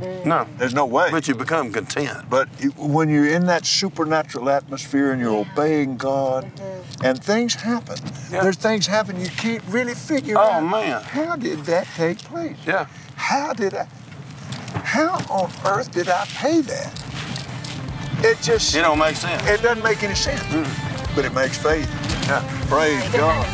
Mm. 0.00 0.26
No. 0.26 0.46
There's 0.58 0.74
no 0.74 0.84
way. 0.84 1.08
But 1.10 1.26
you 1.28 1.34
become 1.34 1.72
content. 1.72 2.28
But 2.28 2.48
when 2.76 3.08
you're 3.08 3.28
in 3.28 3.46
that 3.46 3.64
supernatural 3.64 4.50
atmosphere 4.50 5.12
and 5.12 5.20
you're 5.20 5.34
obeying 5.34 5.96
God, 5.96 6.44
mm-hmm. 6.44 7.04
and 7.06 7.22
things 7.22 7.54
happen, 7.54 7.96
Yeah. 8.30 8.42
there's 8.42 8.56
things 8.56 8.86
happen 8.86 9.18
you 9.18 9.28
can't 9.28 9.64
really 9.68 9.94
figure 9.94 10.36
Oh, 10.38 10.42
out. 10.42 10.60
man. 10.60 11.02
How 11.02 11.36
did 11.36 11.60
that 11.66 11.86
take 11.96 12.18
place? 12.18 12.56
Yeah. 12.66 12.86
How 13.16 13.52
did 13.54 13.74
I? 13.74 13.86
How 14.84 15.14
on 15.30 15.50
earth 15.64 15.90
did 15.92 16.08
I 16.08 16.26
pay 16.26 16.60
that? 16.60 17.02
It 18.28 18.42
just 18.42 18.74
It 18.74 18.82
don't 18.82 18.98
make 18.98 19.14
sense. 19.14 19.40
it 19.48 19.62
doesn't 19.62 19.84
make 19.84 20.02
any 20.02 20.16
sense, 20.16 20.40
mm. 20.40 21.14
but 21.14 21.24
it 21.24 21.32
makes 21.32 21.56
faith. 21.58 21.88
Yeah. 22.26 22.42
Praise 22.66 23.00
God. 23.12 23.46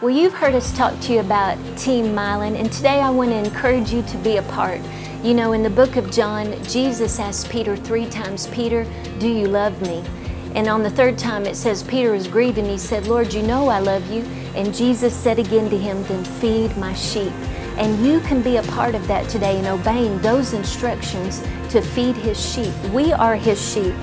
Well, 0.00 0.10
you've 0.10 0.32
heard 0.32 0.54
us 0.54 0.72
talk 0.76 1.00
to 1.00 1.12
you 1.12 1.18
about 1.18 1.58
Team 1.76 2.14
Mylon, 2.14 2.54
and 2.54 2.70
today 2.70 3.00
I 3.00 3.10
want 3.10 3.30
to 3.30 3.36
encourage 3.36 3.92
you 3.92 4.02
to 4.02 4.16
be 4.18 4.36
a 4.36 4.42
part. 4.42 4.80
You 5.24 5.34
know, 5.34 5.54
in 5.54 5.64
the 5.64 5.70
book 5.70 5.96
of 5.96 6.12
John, 6.12 6.54
Jesus 6.62 7.18
asked 7.18 7.48
Peter 7.48 7.76
three 7.76 8.08
times, 8.08 8.46
Peter, 8.46 8.86
do 9.18 9.26
you 9.26 9.48
love 9.48 9.82
me? 9.82 10.04
And 10.54 10.68
on 10.68 10.82
the 10.82 10.90
third 10.90 11.18
time, 11.18 11.46
it 11.46 11.56
says 11.56 11.82
Peter 11.82 12.12
was 12.12 12.26
grieved 12.26 12.58
and 12.58 12.66
he 12.66 12.78
said, 12.78 13.06
Lord, 13.06 13.32
you 13.32 13.42
know 13.42 13.68
I 13.68 13.78
love 13.78 14.10
you. 14.10 14.22
And 14.54 14.74
Jesus 14.74 15.14
said 15.14 15.38
again 15.38 15.70
to 15.70 15.78
him, 15.78 16.02
Then 16.04 16.24
feed 16.24 16.76
my 16.76 16.94
sheep. 16.94 17.32
And 17.76 18.04
you 18.04 18.20
can 18.20 18.42
be 18.42 18.56
a 18.56 18.62
part 18.64 18.94
of 18.94 19.06
that 19.06 19.28
today 19.28 19.58
in 19.58 19.66
obeying 19.66 20.18
those 20.20 20.52
instructions 20.52 21.40
to 21.70 21.80
feed 21.80 22.16
his 22.16 22.40
sheep. 22.40 22.74
We 22.92 23.12
are 23.12 23.36
his 23.36 23.60
sheep 23.60 23.94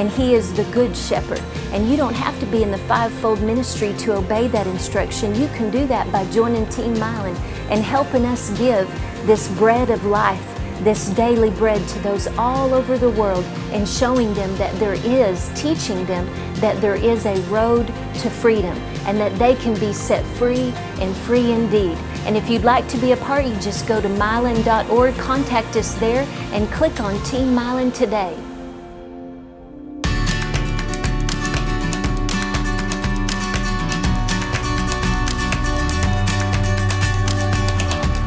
and 0.00 0.10
He 0.10 0.34
is 0.34 0.54
the 0.54 0.64
Good 0.64 0.96
Shepherd. 0.96 1.40
And 1.72 1.88
you 1.90 1.96
don't 1.96 2.14
have 2.14 2.38
to 2.40 2.46
be 2.46 2.62
in 2.62 2.70
the 2.70 2.78
fivefold 2.78 3.42
ministry 3.42 3.92
to 3.98 4.14
obey 4.14 4.48
that 4.48 4.66
instruction. 4.66 5.34
You 5.34 5.48
can 5.48 5.70
do 5.70 5.86
that 5.88 6.10
by 6.10 6.24
joining 6.30 6.66
Team 6.70 6.94
Mylon 6.94 7.36
and 7.70 7.84
helping 7.84 8.24
us 8.24 8.48
give 8.58 8.88
this 9.26 9.48
bread 9.58 9.90
of 9.90 10.04
life, 10.06 10.59
this 10.84 11.10
daily 11.10 11.50
bread 11.50 11.86
to 11.88 11.98
those 12.00 12.26
all 12.38 12.74
over 12.74 12.96
the 12.96 13.10
world 13.10 13.44
and 13.72 13.88
showing 13.88 14.32
them 14.34 14.54
that 14.56 14.74
there 14.78 14.94
is, 14.94 15.50
teaching 15.54 16.04
them 16.06 16.26
that 16.56 16.80
there 16.80 16.94
is 16.94 17.26
a 17.26 17.40
road 17.42 17.86
to 18.14 18.30
freedom 18.30 18.76
and 19.06 19.18
that 19.18 19.36
they 19.38 19.54
can 19.56 19.78
be 19.78 19.92
set 19.92 20.24
free 20.36 20.72
and 21.00 21.16
free 21.18 21.52
indeed. 21.52 21.96
And 22.26 22.36
if 22.36 22.48
you'd 22.48 22.64
like 22.64 22.88
to 22.88 22.98
be 22.98 23.12
a 23.12 23.16
part, 23.16 23.46
you 23.46 23.54
just 23.60 23.86
go 23.86 24.00
to 24.00 24.08
mylon.org, 24.08 25.14
contact 25.16 25.76
us 25.76 25.94
there, 25.94 26.26
and 26.52 26.70
click 26.70 27.00
on 27.00 27.22
Team 27.24 27.54
Mylon 27.54 27.92
today. 27.92 28.36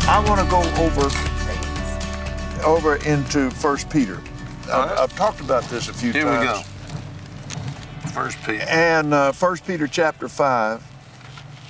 I 0.05 0.19
want 0.27 0.41
to 0.41 0.47
go 0.47 0.61
over 0.83 1.32
over 2.63 2.95
into 2.97 3.49
First 3.51 3.89
Peter. 3.89 4.19
I've. 4.71 4.97
I've 4.97 5.15
talked 5.15 5.41
about 5.41 5.63
this 5.65 5.89
a 5.89 5.93
few 5.93 6.13
times. 6.13 6.25
Here 6.25 6.39
we 6.39 6.45
go. 6.45 6.61
First 8.11 8.37
Peter. 8.43 8.63
And 8.67 9.13
uh, 9.13 9.31
First 9.31 9.65
Peter 9.65 9.87
chapter 9.87 10.27
five, 10.27 10.81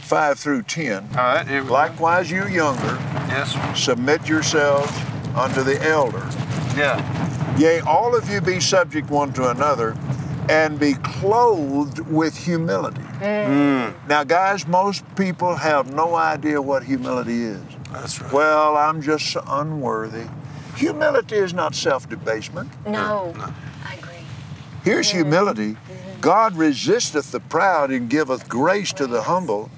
five 0.01 0.37
through 0.39 0.63
ten. 0.63 1.07
All 1.11 1.17
right, 1.17 1.47
here 1.47 1.61
we 1.61 1.67
go. 1.67 1.73
Likewise, 1.73 2.29
you 2.29 2.47
younger, 2.47 2.97
Yes, 3.29 3.55
submit 3.81 4.27
yourselves 4.27 4.91
unto 5.35 5.63
the 5.63 5.81
elder. 5.83 6.27
Yeah. 6.77 7.57
Yea, 7.57 7.79
all 7.81 8.15
of 8.15 8.29
you 8.29 8.41
be 8.41 8.59
subject 8.59 9.09
one 9.09 9.31
to 9.33 9.49
another, 9.51 9.95
and 10.49 10.79
be 10.79 10.95
clothed 10.95 11.99
with 11.99 12.35
humility. 12.35 13.01
Now, 13.21 14.23
guys, 14.25 14.67
most 14.67 15.03
people 15.15 15.55
have 15.55 15.93
no 15.93 16.15
idea 16.15 16.61
what 16.61 16.83
humility 16.83 17.43
is. 17.43 17.61
That's 17.91 18.19
right. 18.19 18.33
Well, 18.33 18.75
I'm 18.75 19.01
just 19.01 19.37
unworthy. 19.47 20.25
Humility 20.75 21.35
is 21.35 21.53
not 21.53 21.75
self 21.75 22.09
debasement. 22.09 22.69
No, 22.87 23.33
I 23.85 23.95
agree. 23.95 24.25
Here's 24.83 25.11
humility 25.11 25.73
mm-hmm. 25.73 26.19
God 26.21 26.55
resisteth 26.55 27.31
the 27.31 27.39
proud 27.39 27.91
and 27.91 28.09
giveth 28.09 28.47
grace 28.49 28.93
to 28.93 29.07
the 29.07 29.23
humble. 29.23 29.69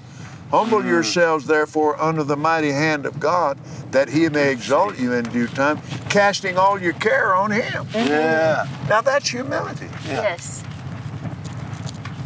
Humble 0.50 0.80
mm. 0.80 0.86
yourselves, 0.86 1.46
therefore, 1.46 2.00
under 2.00 2.22
the 2.22 2.36
mighty 2.36 2.70
hand 2.70 3.04
of 3.04 3.18
God, 3.18 3.58
that 3.90 4.08
he 4.08 4.28
may 4.28 4.52
exalt 4.52 4.96
you 4.96 5.12
in 5.12 5.24
due 5.24 5.48
time, 5.48 5.80
casting 6.08 6.56
all 6.56 6.80
your 6.80 6.92
care 6.92 7.34
on 7.34 7.50
him. 7.50 7.84
Mm-hmm. 7.86 8.08
Yeah. 8.08 8.68
Now, 8.88 9.00
that's 9.00 9.28
humility. 9.28 9.88
Yes. 10.04 10.62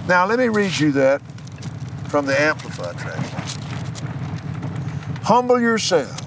Now, 0.06 0.26
let 0.26 0.38
me 0.38 0.48
read 0.48 0.78
you 0.78 0.92
that 0.92 1.22
from 2.08 2.26
the 2.26 2.38
Amplified 2.38 2.98
translation. 2.98 3.40
Humble 5.22 5.60
yourselves 5.60 6.19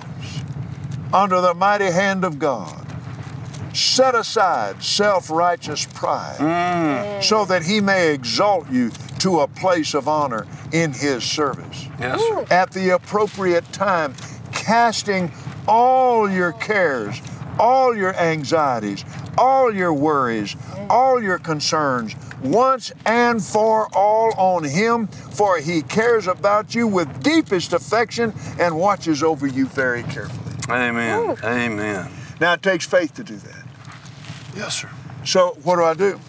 under 1.13 1.39
the 1.39 1.53
mighty 1.53 1.91
hand 1.91 2.25
of 2.25 2.39
God. 2.39 2.79
Set 3.73 4.13
aside 4.13 4.83
self 4.83 5.29
righteous 5.29 5.85
pride 5.85 6.37
mm. 6.37 7.23
so 7.23 7.45
that 7.45 7.63
he 7.63 7.81
may 7.81 8.13
exalt 8.13 8.69
you 8.71 8.91
to 9.19 9.39
a 9.39 9.47
place 9.47 9.93
of 9.93 10.07
honor 10.07 10.45
in 10.71 10.91
his 10.91 11.23
service. 11.23 11.87
Yes, 11.99 12.19
sir. 12.19 12.45
At 12.51 12.71
the 12.71 12.89
appropriate 12.91 13.71
time, 13.71 14.13
casting 14.51 15.31
all 15.67 16.29
your 16.29 16.51
cares, 16.51 17.19
all 17.57 17.95
your 17.95 18.15
anxieties, 18.15 19.05
all 19.37 19.73
your 19.73 19.93
worries, 19.93 20.53
mm. 20.53 20.87
all 20.89 21.21
your 21.21 21.39
concerns, 21.39 22.15
once 22.43 22.91
and 23.05 23.41
for 23.41 23.87
all 23.95 24.33
on 24.37 24.63
Him, 24.63 25.07
for 25.07 25.57
He 25.59 25.81
cares 25.81 26.27
about 26.27 26.75
you 26.75 26.87
with 26.87 27.23
deepest 27.23 27.73
affection 27.73 28.33
and 28.59 28.75
watches 28.75 29.23
over 29.23 29.47
you 29.47 29.65
very 29.67 30.03
carefully. 30.03 30.42
Amen. 30.69 31.35
Amen. 31.43 32.11
Now, 32.39 32.53
it 32.53 32.61
takes 32.61 32.85
faith 32.85 33.13
to 33.15 33.23
do 33.23 33.35
that. 33.37 33.63
Yes, 34.55 34.75
sir. 34.81 34.89
So, 35.25 35.57
what 35.63 35.75
do 35.77 35.83
I 35.83 35.93
do? 35.93 36.19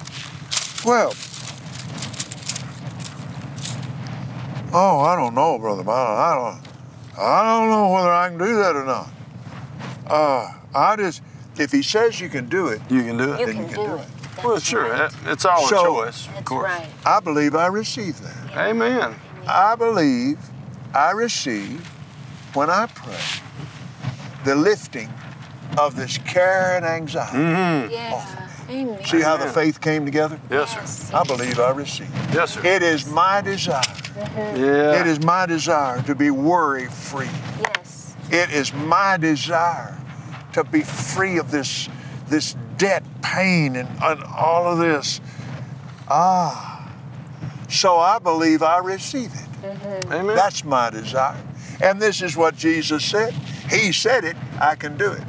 Well, 0.84 1.14
oh, 4.72 5.00
I 5.00 5.16
don't 5.16 5.34
know, 5.34 5.58
Brother 5.58 5.82
Mylon. 5.82 6.18
I 6.18 6.34
don't, 6.34 7.18
I 7.18 7.42
don't 7.60 7.70
know 7.70 7.92
whether 7.92 8.12
I 8.12 8.28
can 8.28 8.38
do 8.38 8.56
that 8.56 8.76
or 8.76 8.84
not. 8.84 9.08
Uh, 10.06 10.52
I 10.74 10.96
just, 10.96 11.22
if 11.56 11.72
he 11.72 11.82
says 11.82 12.20
you 12.20 12.28
can 12.28 12.48
do 12.48 12.68
it, 12.68 12.80
You 12.90 13.02
can 13.02 13.16
do 13.16 13.32
it. 13.32 13.40
You 13.40 13.46
Then 13.46 13.54
can 13.56 13.62
you 13.68 13.74
can 13.74 13.76
do 13.84 13.86
do 13.90 13.94
it. 13.94 14.00
it. 14.00 14.08
That's 14.34 14.44
Well, 14.44 14.58
sure. 14.58 14.90
right. 14.90 15.10
It's 15.26 15.44
all 15.44 15.66
So- 15.66 16.02
a 16.02 16.06
choice, 16.06 16.28
of 16.36 16.44
course. 16.44 16.64
right. 16.64 16.86
I 17.06 17.20
believe 17.20 17.54
I 17.54 17.66
receive 17.68 18.20
that. 18.20 18.56
Amen. 18.56 19.14
I 19.46 19.74
believe 19.76 20.38
I 20.92 21.12
receive 21.12 21.86
when 22.54 22.68
I 22.70 22.86
pray 22.86 23.14
the 24.44 24.54
lifting 24.54 25.10
of 25.78 25.96
this 25.96 26.18
care 26.18 26.76
and 26.76 26.84
anxiety. 26.84 27.94
Yeah. 27.94 28.48
Amen. 28.68 29.04
See 29.04 29.20
how 29.20 29.36
the 29.36 29.48
faith 29.48 29.80
came 29.80 30.04
together? 30.04 30.40
Yes, 30.50 31.08
sir. 31.10 31.16
I 31.16 31.24
believe 31.24 31.58
I 31.58 31.70
receive. 31.70 32.08
Yes, 32.32 32.54
sir. 32.54 32.64
It 32.64 32.82
is 32.82 33.06
my 33.06 33.40
desire. 33.42 33.82
Mm-hmm. 33.82 34.64
Yeah. 34.64 35.00
It 35.00 35.06
is 35.06 35.22
my 35.22 35.46
desire 35.46 36.00
to 36.02 36.14
be 36.14 36.30
worry 36.30 36.86
free. 36.86 37.28
Yes. 37.60 38.16
It 38.30 38.50
is 38.50 38.72
my 38.72 39.16
desire 39.18 39.98
to 40.54 40.64
be 40.64 40.80
free 40.80 41.38
of 41.38 41.50
this, 41.50 41.88
this 42.28 42.56
debt, 42.78 43.02
pain, 43.22 43.76
and, 43.76 43.88
and 44.02 44.24
all 44.24 44.66
of 44.66 44.78
this. 44.78 45.20
Ah, 46.08 46.90
so 47.68 47.98
I 47.98 48.18
believe 48.18 48.62
I 48.62 48.78
receive 48.78 49.32
it. 49.34 49.62
Mm-hmm. 49.62 50.12
Amen. 50.12 50.36
That's 50.36 50.64
my 50.64 50.90
desire. 50.90 51.36
And 51.82 52.00
this 52.00 52.22
is 52.22 52.36
what 52.36 52.56
Jesus 52.56 53.04
said. 53.04 53.34
He 53.74 53.92
said 53.92 54.24
it, 54.24 54.36
I 54.60 54.74
can 54.74 54.96
do 54.96 55.12
it. 55.12 55.22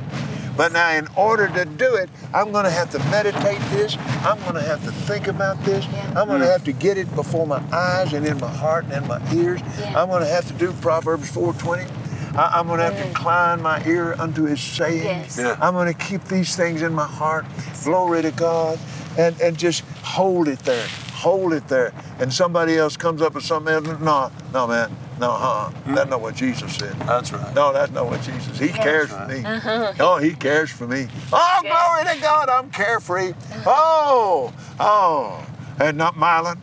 But 0.58 0.72
now, 0.72 0.92
in 0.92 1.08
order 1.18 1.48
to 1.50 1.66
do 1.66 1.96
it, 1.96 2.10
I'm 2.34 2.52
going 2.52 2.64
to 2.64 2.72
have 2.72 2.90
to 2.92 3.00
meditate 3.10 3.60
this. 3.72 3.98
I'm 4.24 4.40
going 4.42 4.56
to 4.56 4.62
have 4.62 4.84
to 4.86 4.92
think 4.92 5.28
about 5.28 5.62
this. 5.66 5.86
Yeah. 5.86 6.14
I'm 6.16 6.28
going 6.28 6.40
to 6.40 6.46
hmm. 6.46 6.52
have 6.52 6.64
to 6.64 6.72
get 6.72 6.98
it 6.98 7.14
before 7.14 7.46
my 7.46 7.62
eyes 7.74 8.14
and 8.14 8.26
in 8.26 8.40
my 8.40 8.50
heart 8.50 8.86
and 8.86 8.94
in 8.94 9.08
my 9.08 9.22
ears. 9.34 9.62
Yeah. 9.80 10.02
I'm 10.02 10.10
going 10.10 10.22
to 10.22 10.30
have 10.30 10.48
to 10.48 10.54
do 10.54 10.72
Proverbs 10.74 11.30
4:20. 11.30 11.90
I- 12.38 12.60
I'm 12.60 12.68
going 12.68 12.80
to 12.80 12.86
have 12.86 12.98
to 12.98 13.04
mm. 13.04 13.08
incline 13.08 13.62
my 13.62 13.86
ear 13.86 14.16
unto 14.20 14.44
His 14.44 14.62
sayings. 14.62 15.06
Yes. 15.06 15.38
Yeah. 15.38 15.58
I'm 15.62 15.74
going 15.74 15.94
to 15.94 16.00
keep 16.00 16.24
these 16.26 16.56
things 16.56 16.82
in 16.82 16.94
my 16.94 17.08
heart. 17.08 17.46
Glory 17.84 18.22
to 18.22 18.32
God, 18.32 18.80
and 19.18 19.40
and 19.42 19.58
just 19.58 19.84
hold 20.04 20.48
it 20.48 20.60
there, 20.60 20.88
hold 21.26 21.54
it 21.54 21.68
there. 21.68 21.92
And 22.20 22.32
somebody 22.32 22.78
else 22.78 22.96
comes 22.96 23.20
up 23.20 23.34
with 23.34 23.44
something 23.44 23.74
else. 23.74 23.88
No, 24.00 24.32
no, 24.54 24.68
man, 24.68 24.96
no, 25.20 25.32
huh? 25.32 25.72
That's 25.88 26.08
not 26.08 26.22
what 26.22 26.36
Jesus 26.36 26.76
said. 26.76 26.94
That's 27.00 27.34
right. 27.34 27.56
No, 27.56 27.74
that's 27.74 27.92
not 27.92 28.06
what 28.06 28.22
Jesus. 28.22 28.60
He 28.60 28.68
cares 28.68 29.10
for 29.10 29.26
me. 29.28 29.44
Uh-huh. 29.44 29.94
Oh, 30.00 30.18
he 30.20 30.34
cares 30.36 30.70
for 30.70 30.86
me. 30.88 31.08
Oh, 31.34 31.62
Yes. 31.64 31.74
glory 31.74 32.16
to 32.16 32.22
God, 32.22 32.50
I'm 32.50 32.70
carefree. 32.70 33.34
Oh, 33.66 34.54
oh, 34.80 35.44
and 35.80 35.98
not 35.98 36.14
Mylon. 36.14 36.60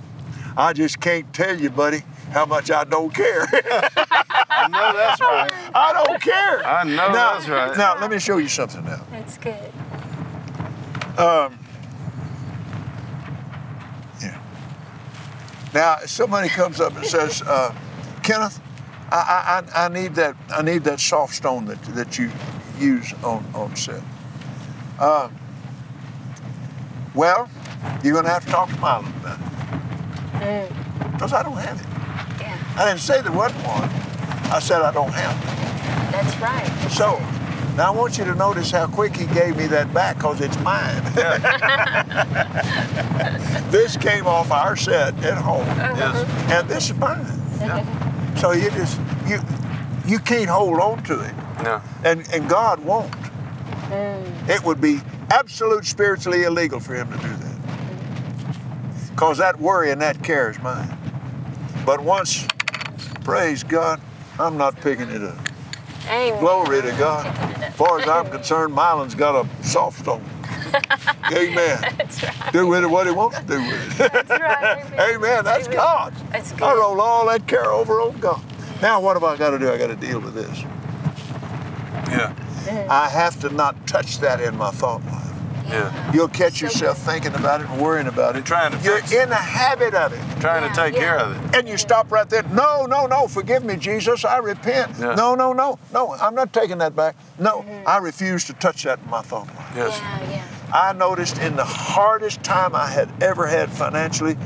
I 0.56 0.72
just 0.74 1.00
can't 1.00 1.32
tell 1.34 1.58
you, 1.58 1.68
buddy, 1.70 2.02
how 2.30 2.46
much 2.46 2.70
I 2.70 2.84
don't 2.84 3.12
care. 3.12 3.42
I 4.48 4.68
know 4.68 4.92
that's 4.96 5.20
right. 5.20 5.70
I 5.74 5.92
don't 6.04 6.20
care. 6.22 6.64
I 6.64 6.84
know 6.84 7.10
now, 7.10 7.32
that's 7.32 7.48
right. 7.48 7.76
Now, 7.76 8.00
let 8.00 8.12
me 8.12 8.20
show 8.20 8.36
you 8.36 8.46
something 8.48 8.84
now. 8.84 9.02
That's 9.10 9.38
good. 9.38 9.72
Um, 11.18 11.58
Now, 15.74 15.96
if 16.02 16.10
somebody 16.10 16.48
comes 16.48 16.80
up 16.80 16.94
and 16.96 17.06
says, 17.06 17.42
uh, 17.42 17.74
"Kenneth, 18.22 18.60
I, 19.10 19.62
I, 19.74 19.80
I 19.82 19.84
I 19.86 19.88
need 19.88 20.14
that 20.16 20.36
I 20.50 20.62
need 20.62 20.84
that 20.84 21.00
soft 21.00 21.34
stone 21.34 21.64
that 21.66 21.82
that 21.94 22.18
you 22.18 22.30
use 22.78 23.12
on 23.22 23.44
on 23.54 23.74
set." 23.76 24.02
Uh, 24.98 25.28
well, 27.14 27.48
you're 28.04 28.12
going 28.12 28.24
to 28.24 28.30
have 28.30 28.44
to 28.44 28.50
talk 28.50 28.68
to 28.68 28.76
Milo 28.78 29.04
about 29.20 29.38
it 30.42 30.72
because 31.12 31.32
I 31.32 31.42
don't 31.42 31.56
have 31.56 31.80
it. 31.80 31.86
Yeah, 32.40 32.56
I 32.76 32.88
didn't 32.88 33.00
say 33.00 33.20
there 33.22 33.32
wasn't 33.32 33.66
one. 33.66 33.88
I 34.52 34.58
said 34.60 34.82
I 34.82 34.92
don't 34.92 35.12
have 35.12 35.36
it. 35.36 36.12
that's 36.12 36.36
right. 36.40 36.90
So, 36.90 37.16
now 37.76 37.92
I 37.92 37.96
want 37.96 38.18
you 38.18 38.24
to 38.24 38.34
notice 38.34 38.70
how 38.70 38.86
quick 38.86 39.16
he 39.16 39.26
gave 39.34 39.56
me 39.56 39.66
that 39.68 39.92
back 39.94 40.16
because 40.16 40.40
it's 40.40 40.58
mine. 40.60 41.02
this 43.70 43.96
came 43.96 44.26
off 44.26 44.50
our 44.50 44.76
set 44.76 45.14
at 45.24 45.38
home, 45.38 45.62
uh-huh. 45.62 45.94
Yes. 45.96 46.52
and 46.52 46.68
this 46.68 46.90
is 46.90 46.96
mine. 46.96 47.26
So 48.36 48.52
you 48.52 48.70
just 48.70 49.00
you 49.26 49.38
you 50.06 50.18
can't 50.18 50.48
hold 50.50 50.80
on 50.80 51.02
to 51.04 51.20
it, 51.20 51.34
No. 51.62 51.80
and 52.04 52.26
and 52.32 52.48
God 52.48 52.80
won't. 52.84 53.12
Mm. 53.88 54.48
It 54.48 54.64
would 54.64 54.80
be 54.80 55.00
absolute 55.30 55.84
spiritually 55.86 56.42
illegal 56.44 56.80
for 56.80 56.94
him 56.94 57.10
to 57.12 57.18
do 57.18 57.28
that, 57.28 58.56
because 59.10 59.38
that 59.38 59.60
worry 59.60 59.90
and 59.92 60.00
that 60.00 60.22
care 60.22 60.50
is 60.50 60.58
mine. 60.60 60.96
But 61.86 62.00
once, 62.00 62.46
praise 63.24 63.62
God, 63.64 64.00
I'm 64.38 64.56
not 64.56 64.76
picking 64.76 65.08
it 65.08 65.22
up. 65.22 65.36
Amen. 66.08 66.40
Glory 66.40 66.82
to 66.82 66.90
God. 66.98 67.26
As 67.72 67.78
far 67.78 68.00
as 68.00 68.06
I'm 68.06 68.30
concerned, 68.30 68.74
Mylon's 68.74 69.14
got 69.14 69.46
a 69.46 69.64
soft 69.64 70.00
stone. 70.00 70.22
Amen. 71.32 71.80
That's 71.80 72.22
right. 72.22 72.52
Do 72.52 72.66
with 72.66 72.84
it 72.84 72.86
what 72.86 73.06
he 73.06 73.12
wants 73.12 73.38
to 73.38 73.44
do 73.46 73.62
with 73.62 74.00
it. 74.00 74.12
That's 74.12 74.30
right. 74.30 74.92
Amen. 75.14 75.42
That's 75.42 75.66
Amen. 75.66 75.78
God. 75.78 76.14
That's 76.30 76.52
I 76.52 76.56
good. 76.58 76.78
roll 76.78 77.00
all 77.00 77.26
that 77.28 77.46
care 77.46 77.72
over 77.72 78.02
on 78.02 78.18
God. 78.20 78.42
Now, 78.82 79.00
what 79.00 79.16
have 79.16 79.24
I 79.24 79.38
got 79.38 79.50
to 79.50 79.58
do? 79.58 79.72
I 79.72 79.78
got 79.78 79.86
to 79.86 79.96
deal 79.96 80.20
with 80.20 80.34
this. 80.34 80.64
Yeah. 82.10 82.34
I 82.90 83.08
have 83.08 83.40
to 83.40 83.48
not 83.48 83.86
touch 83.86 84.18
that 84.18 84.42
in 84.42 84.54
my 84.58 84.70
thought 84.70 85.02
life. 85.06 85.21
Yeah. 85.72 86.12
You'll 86.12 86.28
catch 86.28 86.58
So 86.58 86.66
yourself 86.66 86.98
thinking 86.98 87.34
about 87.34 87.60
it 87.62 87.68
and 87.68 87.80
worrying 87.80 88.06
about 88.06 88.36
it. 88.36 88.44
Trying 88.44 88.72
to 88.72 88.78
You're 88.84 88.98
fix 88.98 89.12
it. 89.12 89.22
in 89.22 89.28
the 89.30 89.34
habit 89.34 89.94
of 89.94 90.12
it. 90.12 90.20
Trying 90.40 90.62
Yeah, 90.64 90.68
to 90.68 90.74
take 90.74 90.94
yeah. 90.94 91.00
care 91.00 91.18
of 91.18 91.32
it. 91.44 91.56
And 91.56 91.68
you 91.68 91.76
stop 91.78 92.12
right 92.12 92.28
there. 92.28 92.42
No, 92.44 92.84
no, 92.86 93.06
no. 93.06 93.26
Forgive 93.28 93.64
me, 93.64 93.76
Jesus. 93.76 94.24
I 94.24 94.38
repent. 94.38 94.92
Yeah. 94.98 95.14
No, 95.14 95.34
no, 95.34 95.52
no. 95.52 95.78
No, 95.92 96.12
I'm 96.14 96.34
not 96.34 96.52
taking 96.52 96.78
that 96.78 96.94
back. 96.94 97.16
No, 97.38 97.60
mm-hmm. 97.62 97.88
I 97.88 97.98
refuse 97.98 98.44
to 98.46 98.52
touch 98.54 98.82
that 98.84 98.98
in 99.02 99.10
my 99.10 99.22
thought 99.22 99.46
life. 99.48 99.72
Yes. 99.74 99.98
Yeah, 99.98 100.30
yeah. 100.30 100.44
I 100.74 100.92
noticed 100.94 101.38
in 101.38 101.56
the 101.56 101.64
hardest 101.64 102.42
time 102.42 102.74
I 102.74 102.86
had 102.86 103.10
ever 103.22 103.46
had 103.46 103.70
financially, 103.70 104.36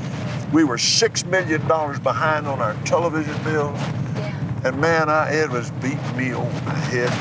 we 0.51 0.63
were 0.63 0.77
six 0.77 1.25
million 1.25 1.65
dollars 1.67 1.99
behind 1.99 2.47
on 2.47 2.61
our 2.61 2.73
television 2.85 3.35
bills, 3.43 3.77
Yeah. 4.15 4.33
and 4.65 4.79
man, 4.79 5.09
I, 5.09 5.31
it 5.33 5.49
was 5.49 5.71
beating 5.71 6.17
me 6.17 6.33
over 6.33 6.49
the 6.65 6.71
head. 6.71 7.11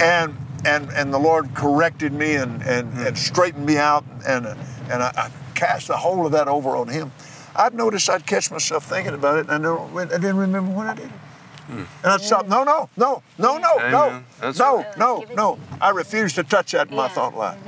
And 0.00 0.36
and 0.66 0.90
and 0.90 1.14
the 1.14 1.18
Lord 1.18 1.54
corrected 1.54 2.12
me 2.12 2.34
and 2.34 2.62
and, 2.62 2.92
and 2.98 3.08
hmm. 3.08 3.14
straightened 3.14 3.64
me 3.64 3.78
out, 3.78 4.04
and 4.26 4.46
uh, 4.46 4.54
and 4.90 5.02
I, 5.02 5.12
I 5.16 5.30
cast 5.54 5.88
the 5.88 5.96
whole 5.96 6.26
of 6.26 6.32
that 6.32 6.48
over 6.48 6.76
on 6.76 6.88
Him. 6.88 7.12
I'd 7.54 7.74
noticed 7.74 8.10
I'd 8.10 8.26
catch 8.26 8.50
myself 8.50 8.84
thinking 8.84 9.14
about 9.14 9.38
it, 9.38 9.48
and 9.48 9.52
I, 9.52 9.58
don't, 9.58 9.96
I 9.96 10.04
didn't 10.18 10.36
remember 10.36 10.72
when 10.72 10.86
I 10.86 10.94
did 10.94 11.06
it. 11.06 11.12
And 11.68 11.86
I'd 12.04 12.20
stop. 12.20 12.46
No, 12.46 12.62
no, 12.62 12.88
no, 12.96 13.22
no, 13.38 13.58
no, 13.58 13.90
no, 13.90 14.22
That's 14.40 14.58
no, 14.58 14.76
right. 14.78 14.98
no, 14.98 15.24
no. 15.34 15.58
I 15.80 15.90
refused 15.90 16.36
to 16.36 16.44
touch 16.44 16.72
that 16.72 16.90
in 16.90 16.96
my 16.96 17.08
thought 17.08 17.36
life. 17.36 17.58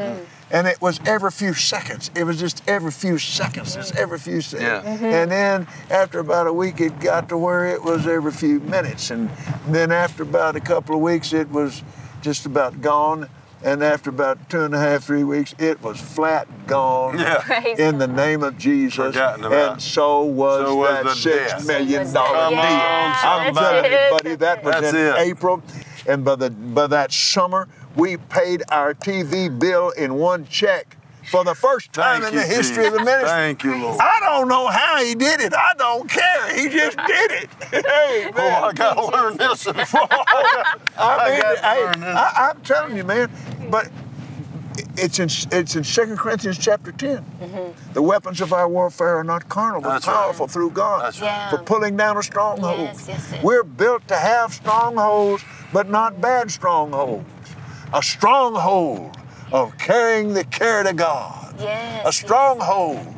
And 0.50 0.66
it 0.66 0.80
was 0.80 0.98
every 1.04 1.30
few 1.30 1.52
seconds. 1.52 2.11
It 2.14 2.24
was 2.24 2.38
just 2.38 2.62
every 2.66 2.90
few 2.90 3.18
seconds. 3.18 3.76
It's 3.76 3.94
every 3.96 4.18
few 4.18 4.40
seconds. 4.40 5.00
Yeah. 5.00 5.22
And 5.22 5.30
then 5.30 5.66
after 5.90 6.20
about 6.20 6.46
a 6.46 6.52
week, 6.52 6.80
it 6.80 7.00
got 7.00 7.28
to 7.28 7.37
where 7.37 7.66
it 7.66 7.82
was 7.82 8.06
every 8.06 8.32
few 8.32 8.61
minutes. 8.61 9.11
And 9.11 9.28
then 9.68 9.92
after 9.92 10.22
about 10.22 10.56
a 10.56 10.61
couple 10.61 10.94
of 10.94 11.02
weeks, 11.02 11.34
it 11.34 11.50
was 11.50 11.82
just 12.22 12.46
about 12.46 12.81
gone. 12.81 13.28
And 13.64 13.83
after 13.83 14.11
about 14.11 14.48
two 14.48 14.61
and 14.61 14.72
a 14.72 14.78
half, 14.78 15.02
three 15.04 15.24
weeks, 15.24 15.52
it 15.59 15.83
was 15.83 16.00
flat 16.00 16.46
gone. 16.68 17.18
Yeah. 17.18 17.38
Praise 17.44 17.78
In 17.78 17.98
the 17.98 18.07
name 18.07 18.44
of 18.44 18.57
Jesus. 18.57 19.16
And 19.16 19.83
so 19.83 20.22
was, 20.22 20.61
So 20.64 20.76
was 20.76 20.90
that 20.94 21.04
the 21.04 21.14
six 21.14 21.52
death. 21.54 21.66
million 21.66 22.07
So 22.07 22.14
dollar 22.14 22.50
deal. 22.50 22.59
Yeah, 22.61 23.20
I'm 23.24 23.52
that's 23.54 23.59
telling 23.66 23.90
you, 23.92 23.98
buddy, 24.11 24.35
that 24.37 24.62
was 24.62 24.74
That's 24.81 24.94
in 24.94 24.96
it. 24.96 25.14
April. 25.18 25.62
And 26.07 26.24
by 26.24 26.37
the 26.37 26.50
by 26.50 26.87
that 26.87 27.11
summer, 27.12 27.66
we 27.96 28.16
paid 28.16 28.62
our 28.70 28.94
TV 28.94 29.48
bill 29.59 29.90
in 29.90 30.14
one 30.14 30.46
check 30.46 30.96
for 31.30 31.44
the 31.44 31.54
first 31.54 31.92
time 31.92 32.22
Thank 32.22 32.34
in 32.34 32.40
the 32.40 32.46
you, 32.46 32.54
history 32.56 32.86
of 32.86 32.92
the 32.92 33.00
ministry. 33.00 33.28
Thank 33.28 33.64
you, 33.64 33.76
Lord. 33.80 33.98
I 34.00 34.20
don't 34.20 34.48
know 34.48 34.66
how 34.68 35.02
he 35.02 35.14
did 35.14 35.40
it. 35.40 35.54
I 35.54 35.74
don't 35.78 36.08
care. 36.08 36.54
He 36.54 36.68
just 36.68 36.96
did 37.06 37.30
it. 37.32 37.50
Hey, 37.70 38.30
Oh, 38.34 38.48
I 38.48 38.60
man. 38.66 38.74
gotta 38.74 39.06
learn 39.06 39.36
this. 39.36 39.66
I 39.68 39.72
I 40.98 41.30
mean, 41.30 41.40
got 41.40 41.54
to 41.56 41.62
hey, 41.62 41.84
learn 41.84 42.00
this. 42.00 42.16
I, 42.16 42.50
I'm 42.50 42.60
telling 42.62 42.96
you, 42.96 43.04
man. 43.04 43.30
But 43.70 43.90
it's 44.96 45.18
in 45.18 45.28
it's 45.52 45.76
in 45.76 45.82
2 45.82 46.16
Corinthians 46.16 46.58
chapter 46.58 46.92
10. 46.92 47.16
Mm-hmm. 47.18 47.92
The 47.92 48.02
weapons 48.02 48.40
of 48.40 48.52
our 48.52 48.68
warfare 48.68 49.16
are 49.18 49.24
not 49.24 49.48
carnal, 49.48 49.80
but 49.80 49.90
That's 49.90 50.06
right. 50.06 50.14
powerful 50.14 50.46
through 50.48 50.70
God 50.70 51.02
That's 51.04 51.20
right. 51.20 51.48
For 51.50 51.58
pulling 51.58 51.96
down 51.96 52.16
a 52.16 52.22
stronghold. 52.22 52.78
Yes, 52.80 53.06
yes, 53.08 53.28
yes. 53.32 53.44
We're 53.44 53.64
built 53.64 54.06
to 54.08 54.16
have 54.16 54.52
strongholds, 54.52 55.44
but 55.72 55.88
not 55.88 56.20
bad 56.20 56.50
strongholds. 56.50 57.24
A 57.92 58.02
stronghold 58.02 59.16
of 59.52 59.76
carrying 59.78 60.34
the 60.34 60.44
care 60.44 60.82
to 60.82 60.92
God. 60.92 61.54
Yes, 61.58 62.06
A 62.06 62.12
stronghold 62.12 63.14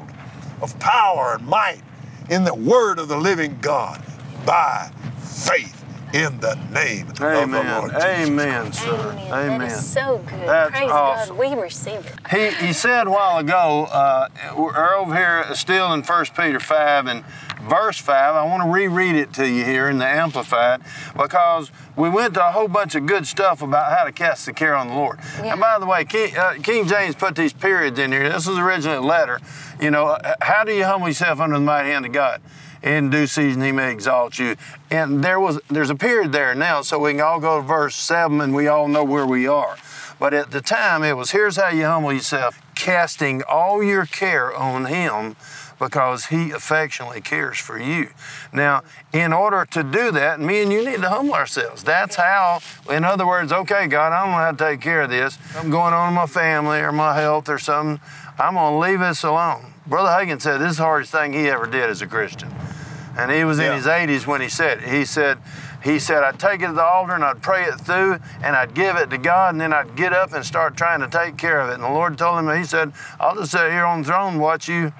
of 0.62 0.78
power 0.78 1.36
and 1.38 1.46
might 1.46 1.80
in 2.28 2.44
the 2.44 2.54
word 2.54 2.98
of 2.98 3.08
the 3.08 3.16
living 3.16 3.58
God 3.60 4.02
by 4.46 4.90
faith 5.18 5.84
in 6.12 6.40
the 6.40 6.54
name 6.72 7.08
of 7.08 7.18
the 7.18 7.62
Lord 7.62 7.92
Jesus. 7.92 8.04
Amen, 8.04 8.72
sir. 8.72 9.12
Amen. 9.12 9.32
Amen. 9.32 9.58
That 9.60 9.72
is 9.72 9.88
so 9.88 10.18
good. 10.26 10.48
That's 10.48 10.70
Praise 10.72 10.90
awesome. 10.90 11.36
God. 11.36 11.54
We 11.54 11.60
receive 11.60 12.04
it. 12.06 12.14
He, 12.30 12.66
he 12.66 12.72
said 12.72 13.06
a 13.06 13.10
while 13.10 13.38
ago, 13.38 13.84
uh, 13.90 14.28
we're 14.56 14.94
over 14.94 15.14
here 15.14 15.54
still 15.54 15.92
in 15.92 16.02
1 16.02 16.24
Peter 16.36 16.58
5 16.58 17.06
and 17.06 17.24
verse 17.68 17.98
5. 17.98 18.34
I 18.34 18.44
want 18.44 18.62
to 18.62 18.68
reread 18.70 19.14
it 19.14 19.32
to 19.34 19.48
you 19.48 19.64
here 19.64 19.88
in 19.88 19.98
the 19.98 20.06
Amplified 20.06 20.82
because 21.16 21.70
we 21.96 22.08
went 22.08 22.34
to 22.34 22.46
a 22.46 22.50
whole 22.50 22.68
bunch 22.68 22.94
of 22.94 23.06
good 23.06 23.26
stuff 23.26 23.62
about 23.62 23.96
how 23.96 24.04
to 24.04 24.12
cast 24.12 24.46
the 24.46 24.52
care 24.52 24.74
on 24.74 24.88
the 24.88 24.94
Lord. 24.94 25.18
Yeah. 25.38 25.52
And 25.52 25.60
by 25.60 25.78
the 25.78 25.86
way, 25.86 26.04
King, 26.04 26.36
uh, 26.36 26.54
King 26.62 26.86
James 26.86 27.14
put 27.14 27.36
these 27.36 27.52
periods 27.52 27.98
in 27.98 28.12
here. 28.12 28.28
This 28.28 28.46
was 28.46 28.58
originally 28.58 28.98
a 28.98 29.02
letter. 29.02 29.40
You 29.80 29.90
know, 29.90 30.18
how 30.40 30.64
do 30.64 30.72
you 30.72 30.84
humble 30.84 31.08
yourself 31.08 31.40
under 31.40 31.58
the 31.58 31.64
mighty 31.64 31.90
hand 31.90 32.06
of 32.06 32.12
God? 32.12 32.40
In 32.82 33.10
due 33.10 33.26
season, 33.26 33.60
He 33.60 33.72
may 33.72 33.92
exalt 33.92 34.38
you. 34.38 34.56
And 34.90 35.22
there 35.22 35.38
was 35.38 35.60
there's 35.68 35.90
a 35.90 35.94
period 35.94 36.32
there 36.32 36.54
now, 36.54 36.80
so 36.80 36.98
we 36.98 37.12
can 37.12 37.20
all 37.20 37.38
go 37.38 37.60
to 37.60 37.66
verse 37.66 37.94
seven, 37.94 38.40
and 38.40 38.54
we 38.54 38.68
all 38.68 38.88
know 38.88 39.04
where 39.04 39.26
we 39.26 39.46
are. 39.46 39.76
But 40.18 40.32
at 40.32 40.50
the 40.50 40.62
time, 40.62 41.02
it 41.02 41.14
was 41.14 41.30
here's 41.30 41.56
how 41.56 41.68
you 41.68 41.84
humble 41.84 42.12
yourself, 42.12 42.60
casting 42.74 43.42
all 43.42 43.82
your 43.82 44.06
care 44.06 44.54
on 44.54 44.86
Him 44.86 45.36
because 45.80 46.26
He 46.26 46.52
affectionately 46.52 47.20
cares 47.20 47.58
for 47.58 47.76
you. 47.80 48.10
Now, 48.52 48.82
in 49.12 49.32
order 49.32 49.64
to 49.72 49.82
do 49.82 50.12
that, 50.12 50.38
me 50.38 50.62
and 50.62 50.72
you 50.72 50.84
need 50.84 51.00
to 51.00 51.08
humble 51.08 51.34
ourselves. 51.34 51.82
That's 51.82 52.14
how, 52.14 52.60
in 52.88 53.02
other 53.02 53.26
words, 53.26 53.50
okay, 53.50 53.88
God, 53.88 54.12
I 54.12 54.20
don't 54.20 54.30
know 54.30 54.36
how 54.36 54.50
to 54.52 54.56
take 54.56 54.80
care 54.80 55.02
of 55.02 55.10
this. 55.10 55.38
I'm 55.56 55.70
going 55.70 55.94
on 55.94 56.08
in 56.10 56.14
my 56.14 56.26
family 56.26 56.78
or 56.80 56.92
my 56.92 57.18
health 57.18 57.48
or 57.48 57.58
something. 57.58 57.98
I'm 58.38 58.54
going 58.54 58.74
to 58.74 58.78
leave 58.78 59.00
this 59.00 59.24
alone. 59.24 59.72
Brother 59.86 60.10
Hagin 60.10 60.40
said 60.40 60.58
this 60.58 60.72
is 60.72 60.76
the 60.76 60.84
hardest 60.84 61.10
thing 61.10 61.32
he 61.32 61.48
ever 61.48 61.66
did 61.66 61.90
as 61.90 62.02
a 62.02 62.06
Christian. 62.06 62.52
And 63.18 63.30
he 63.30 63.42
was 63.44 63.58
in 63.58 63.64
Yeah. 63.66 63.76
his 63.76 63.86
80s 63.86 64.26
when 64.26 64.40
he 64.40 64.48
said 64.48 64.78
it. 64.82 64.88
He 64.88 65.04
said, 65.04 65.38
he 65.82 65.98
said, 65.98 66.22
I'd 66.22 66.38
take 66.38 66.60
it 66.60 66.68
to 66.68 66.72
the 66.74 66.84
altar 66.84 67.14
and 67.14 67.24
I'd 67.24 67.42
pray 67.42 67.64
it 67.64 67.80
through 67.80 68.18
and 68.42 68.54
I'd 68.54 68.74
give 68.74 68.96
it 68.96 69.10
to 69.10 69.18
God 69.18 69.54
and 69.54 69.60
then 69.60 69.72
I'd 69.72 69.96
get 69.96 70.12
up 70.12 70.32
and 70.32 70.44
start 70.44 70.76
trying 70.76 71.00
to 71.00 71.08
take 71.08 71.36
care 71.38 71.60
of 71.60 71.70
it. 71.70 71.74
And 71.74 71.82
the 71.82 71.88
Lord 71.90 72.18
told 72.18 72.38
him, 72.38 72.56
He 72.56 72.64
said, 72.64 72.92
I'll 73.18 73.34
just 73.34 73.50
sit 73.52 73.70
here 73.72 73.84
on 73.86 74.02
the 74.02 74.08
throne 74.08 74.34
and 74.34 74.40
watch 74.42 74.68
you. 74.68 74.92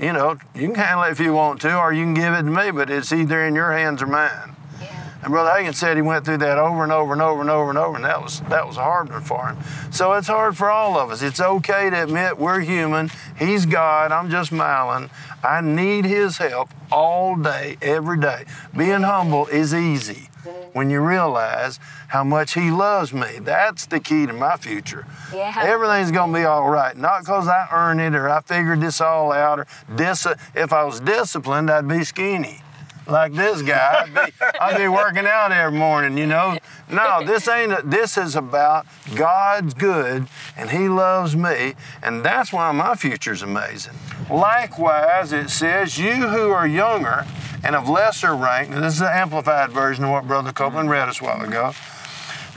You 0.00 0.14
know, 0.14 0.38
you 0.54 0.68
can 0.68 0.76
handle 0.76 1.04
it 1.04 1.10
if 1.10 1.20
you 1.20 1.34
want 1.34 1.60
to, 1.60 1.76
or 1.76 1.92
you 1.92 2.04
can 2.04 2.14
give 2.14 2.32
it 2.32 2.42
to 2.42 2.50
me, 2.50 2.70
but 2.70 2.88
it's 2.88 3.12
either 3.12 3.44
in 3.44 3.54
your 3.54 3.72
hands 3.72 4.00
or 4.00 4.06
mine. 4.06 4.56
Yeah. 4.80 5.10
And 5.22 5.30
Brother 5.30 5.50
Hagin 5.50 5.74
said 5.74 5.94
he 5.98 6.02
went 6.02 6.24
through 6.24 6.38
that 6.38 6.56
over 6.56 6.82
and 6.82 6.90
over 6.90 7.12
and 7.12 7.20
over 7.20 7.42
and 7.42 7.50
over 7.50 7.68
and 7.68 7.78
over, 7.78 7.96
and 7.96 8.04
that 8.06 8.22
was 8.22 8.40
that 8.48 8.66
was 8.66 8.78
a 8.78 8.82
hard 8.82 9.10
one 9.10 9.22
for 9.22 9.48
him. 9.48 9.58
So 9.90 10.14
it's 10.14 10.28
hard 10.28 10.56
for 10.56 10.70
all 10.70 10.98
of 10.98 11.10
us. 11.10 11.20
It's 11.20 11.40
okay 11.40 11.90
to 11.90 12.02
admit 12.04 12.38
we're 12.38 12.60
human. 12.60 13.10
He's 13.38 13.66
God. 13.66 14.10
I'm 14.10 14.30
just 14.30 14.52
Mylon. 14.52 15.10
I 15.44 15.60
need 15.60 16.06
His 16.06 16.38
help 16.38 16.70
all 16.90 17.36
day, 17.36 17.76
every 17.82 18.18
day. 18.18 18.46
Being 18.74 19.02
humble 19.02 19.48
is 19.48 19.74
easy 19.74 20.29
when 20.72 20.90
you 20.90 21.00
realize 21.00 21.78
how 22.08 22.24
much 22.24 22.54
He 22.54 22.70
loves 22.70 23.12
me. 23.12 23.38
That's 23.40 23.86
the 23.86 24.00
key 24.00 24.26
to 24.26 24.32
my 24.32 24.56
future. 24.56 25.06
Yeah. 25.34 25.54
Everything's 25.62 26.10
gonna 26.10 26.32
be 26.32 26.44
all 26.44 26.68
right. 26.68 26.96
Not 26.96 27.20
because 27.20 27.48
I 27.48 27.66
earned 27.72 28.00
it 28.00 28.14
or 28.14 28.28
I 28.28 28.40
figured 28.40 28.80
this 28.80 29.00
all 29.00 29.32
out 29.32 29.60
or 29.60 29.66
dis- 29.94 30.26
if 30.54 30.72
I 30.72 30.84
was 30.84 31.00
disciplined, 31.00 31.70
I'd 31.70 31.88
be 31.88 32.04
skinny 32.04 32.62
like 33.10 33.32
this 33.34 33.62
guy. 33.62 34.04
I'd 34.06 34.14
be, 34.14 34.32
I'd 34.60 34.76
be 34.76 34.88
working 34.88 35.26
out 35.26 35.52
every 35.52 35.76
morning, 35.78 36.16
you 36.16 36.26
know. 36.26 36.58
No, 36.90 37.24
this 37.24 37.48
ain't. 37.48 37.90
This 37.90 38.16
is 38.16 38.36
about 38.36 38.86
God's 39.14 39.74
good, 39.74 40.26
and 40.56 40.70
He 40.70 40.88
loves 40.88 41.36
me, 41.36 41.74
and 42.02 42.24
that's 42.24 42.52
why 42.52 42.70
my 42.72 42.94
future's 42.94 43.42
amazing. 43.42 43.94
Likewise, 44.30 45.32
it 45.32 45.50
says, 45.50 45.98
"You 45.98 46.28
who 46.28 46.50
are 46.50 46.66
younger 46.66 47.26
and 47.64 47.74
of 47.74 47.88
lesser 47.88 48.34
rank." 48.34 48.70
This 48.70 48.94
is 48.94 49.00
the 49.00 49.14
amplified 49.14 49.70
version 49.70 50.04
of 50.04 50.10
what 50.10 50.28
Brother 50.28 50.52
Copeland 50.52 50.88
read 50.88 51.08
us 51.08 51.20
a 51.20 51.24
while 51.24 51.42
ago. 51.42 51.74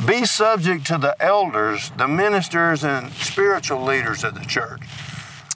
Be 0.05 0.25
subject 0.25 0.86
to 0.88 0.97
the 0.97 1.15
elders, 1.19 1.91
the 1.97 2.07
ministers, 2.07 2.83
and 2.83 3.12
spiritual 3.13 3.83
leaders 3.83 4.23
of 4.23 4.36
the 4.36 4.45
church. 4.45 4.81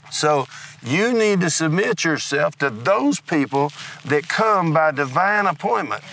So 0.10 0.48
you 0.82 1.14
need 1.14 1.42
to 1.42 1.50
submit 1.50 2.04
yourself 2.04 2.56
to 2.58 2.70
those 2.70 3.20
people 3.20 3.72
that 4.06 4.28
come 4.28 4.74
by 4.74 4.92
divine 4.92 5.46
appointment. 5.46 6.04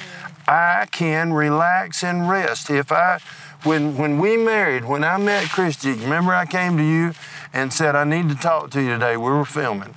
I 0.46 0.86
can 0.90 1.32
relax 1.32 2.02
and 2.02 2.28
rest. 2.28 2.70
If 2.70 2.92
I 2.92 3.20
when 3.62 3.96
when 3.96 4.18
we 4.18 4.36
married, 4.36 4.84
when 4.84 5.04
I 5.04 5.16
met 5.16 5.48
Christi, 5.48 5.92
remember 5.92 6.34
I 6.34 6.44
came 6.44 6.76
to 6.76 6.82
you 6.82 7.14
and 7.54 7.72
said 7.72 7.96
I 7.96 8.04
need 8.04 8.28
to 8.28 8.34
talk 8.34 8.70
to 8.72 8.82
you 8.82 8.90
today. 8.90 9.16
We 9.16 9.30
were 9.30 9.46
filming. 9.46 9.94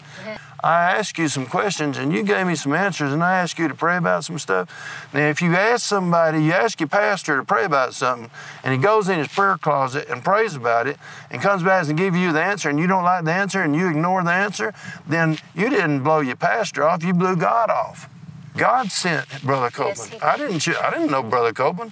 I 0.63 0.91
asked 0.91 1.17
you 1.17 1.27
some 1.27 1.45
questions 1.45 1.97
and 1.97 2.11
you 2.11 2.23
gave 2.23 2.47
me 2.47 2.55
some 2.55 2.73
answers, 2.73 3.13
and 3.13 3.23
I 3.23 3.37
asked 3.37 3.59
you 3.59 3.67
to 3.67 3.75
pray 3.75 3.97
about 3.97 4.23
some 4.23 4.39
stuff. 4.39 4.69
Now, 5.13 5.27
if 5.27 5.41
you 5.41 5.55
ask 5.55 5.85
somebody, 5.85 6.43
you 6.43 6.51
ask 6.51 6.79
your 6.79 6.89
pastor 6.89 7.37
to 7.37 7.43
pray 7.43 7.65
about 7.65 7.93
something, 7.93 8.31
and 8.63 8.73
he 8.73 8.79
goes 8.79 9.07
in 9.09 9.19
his 9.19 9.27
prayer 9.27 9.57
closet 9.57 10.07
and 10.09 10.23
prays 10.23 10.55
about 10.55 10.87
it, 10.87 10.97
and 11.29 11.41
comes 11.41 11.63
back 11.63 11.87
and 11.87 11.97
gives 11.97 12.17
you 12.17 12.31
the 12.31 12.41
answer, 12.41 12.69
and 12.69 12.79
you 12.79 12.87
don't 12.87 13.03
like 13.03 13.25
the 13.25 13.31
answer, 13.31 13.61
and 13.61 13.75
you 13.75 13.87
ignore 13.87 14.23
the 14.23 14.31
answer, 14.31 14.73
then 15.07 15.37
you 15.55 15.69
didn't 15.69 16.03
blow 16.03 16.21
your 16.21 16.35
pastor 16.35 16.83
off, 16.83 17.03
you 17.03 17.13
blew 17.13 17.35
God 17.35 17.69
off. 17.69 18.09
God 18.55 18.91
sent 18.91 19.43
Brother 19.43 19.69
Copeland. 19.69 20.13
he 20.13 20.19
I 20.19 20.37
didn't. 20.37 20.67
I 20.67 20.89
didn't 20.89 21.11
know 21.11 21.21
Brother 21.21 21.53
Copeland. 21.53 21.91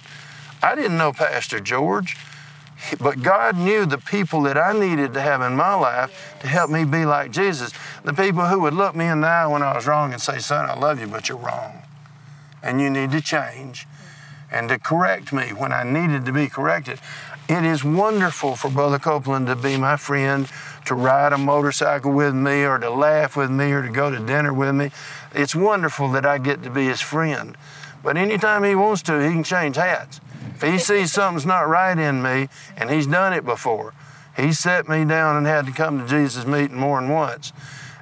I 0.60 0.74
didn't 0.74 0.98
know 0.98 1.12
Pastor 1.12 1.60
George. 1.60 2.16
But 3.00 3.22
God 3.22 3.56
knew 3.56 3.86
the 3.86 3.98
people 3.98 4.42
that 4.42 4.56
I 4.56 4.78
needed 4.78 5.14
to 5.14 5.20
have 5.20 5.40
in 5.40 5.56
my 5.56 5.74
life 5.74 6.36
to 6.40 6.46
help 6.46 6.70
me 6.70 6.84
be 6.84 7.04
like 7.04 7.30
Jesus. 7.30 7.72
The 8.04 8.12
people 8.12 8.46
who 8.46 8.60
would 8.60 8.74
look 8.74 8.94
me 8.94 9.06
in 9.06 9.22
the 9.22 9.26
eye 9.26 9.46
when 9.46 9.62
I 9.62 9.74
was 9.74 9.86
wrong 9.86 10.12
and 10.12 10.20
say, 10.20 10.38
Son, 10.38 10.68
I 10.68 10.78
love 10.78 11.00
you, 11.00 11.06
but 11.06 11.28
you're 11.28 11.38
wrong. 11.38 11.82
And 12.62 12.80
you 12.80 12.90
need 12.90 13.10
to 13.12 13.20
change. 13.20 13.86
And 14.50 14.68
to 14.68 14.78
correct 14.78 15.32
me 15.32 15.48
when 15.48 15.72
I 15.72 15.82
needed 15.82 16.24
to 16.26 16.32
be 16.32 16.48
corrected. 16.48 17.00
It 17.48 17.64
is 17.64 17.84
wonderful 17.84 18.56
for 18.56 18.70
Brother 18.70 18.98
Copeland 18.98 19.46
to 19.46 19.54
be 19.54 19.76
my 19.76 19.96
friend, 19.96 20.48
to 20.86 20.94
ride 20.94 21.32
a 21.32 21.38
motorcycle 21.38 22.12
with 22.12 22.34
me, 22.34 22.64
or 22.64 22.78
to 22.78 22.90
laugh 22.90 23.36
with 23.36 23.50
me, 23.50 23.70
or 23.70 23.82
to 23.82 23.88
go 23.88 24.10
to 24.10 24.18
dinner 24.18 24.52
with 24.52 24.74
me. 24.74 24.90
It's 25.32 25.54
wonderful 25.54 26.10
that 26.12 26.26
I 26.26 26.38
get 26.38 26.64
to 26.64 26.70
be 26.70 26.86
his 26.86 27.00
friend. 27.00 27.56
But 28.02 28.16
anytime 28.16 28.64
he 28.64 28.74
wants 28.74 29.02
to, 29.02 29.20
he 29.20 29.32
can 29.32 29.44
change 29.44 29.76
hats. 29.76 30.20
If 30.54 30.62
he 30.62 30.78
sees 30.78 31.12
something's 31.12 31.46
not 31.46 31.68
right 31.68 31.98
in 31.98 32.22
me, 32.22 32.48
and 32.76 32.90
he's 32.90 33.06
done 33.06 33.32
it 33.32 33.44
before, 33.44 33.94
he 34.36 34.52
set 34.52 34.88
me 34.88 35.04
down 35.04 35.36
and 35.36 35.46
had 35.46 35.66
to 35.66 35.72
come 35.72 35.98
to 35.98 36.06
Jesus 36.06 36.46
meeting 36.46 36.76
more 36.76 37.00
than 37.00 37.10
once. 37.10 37.52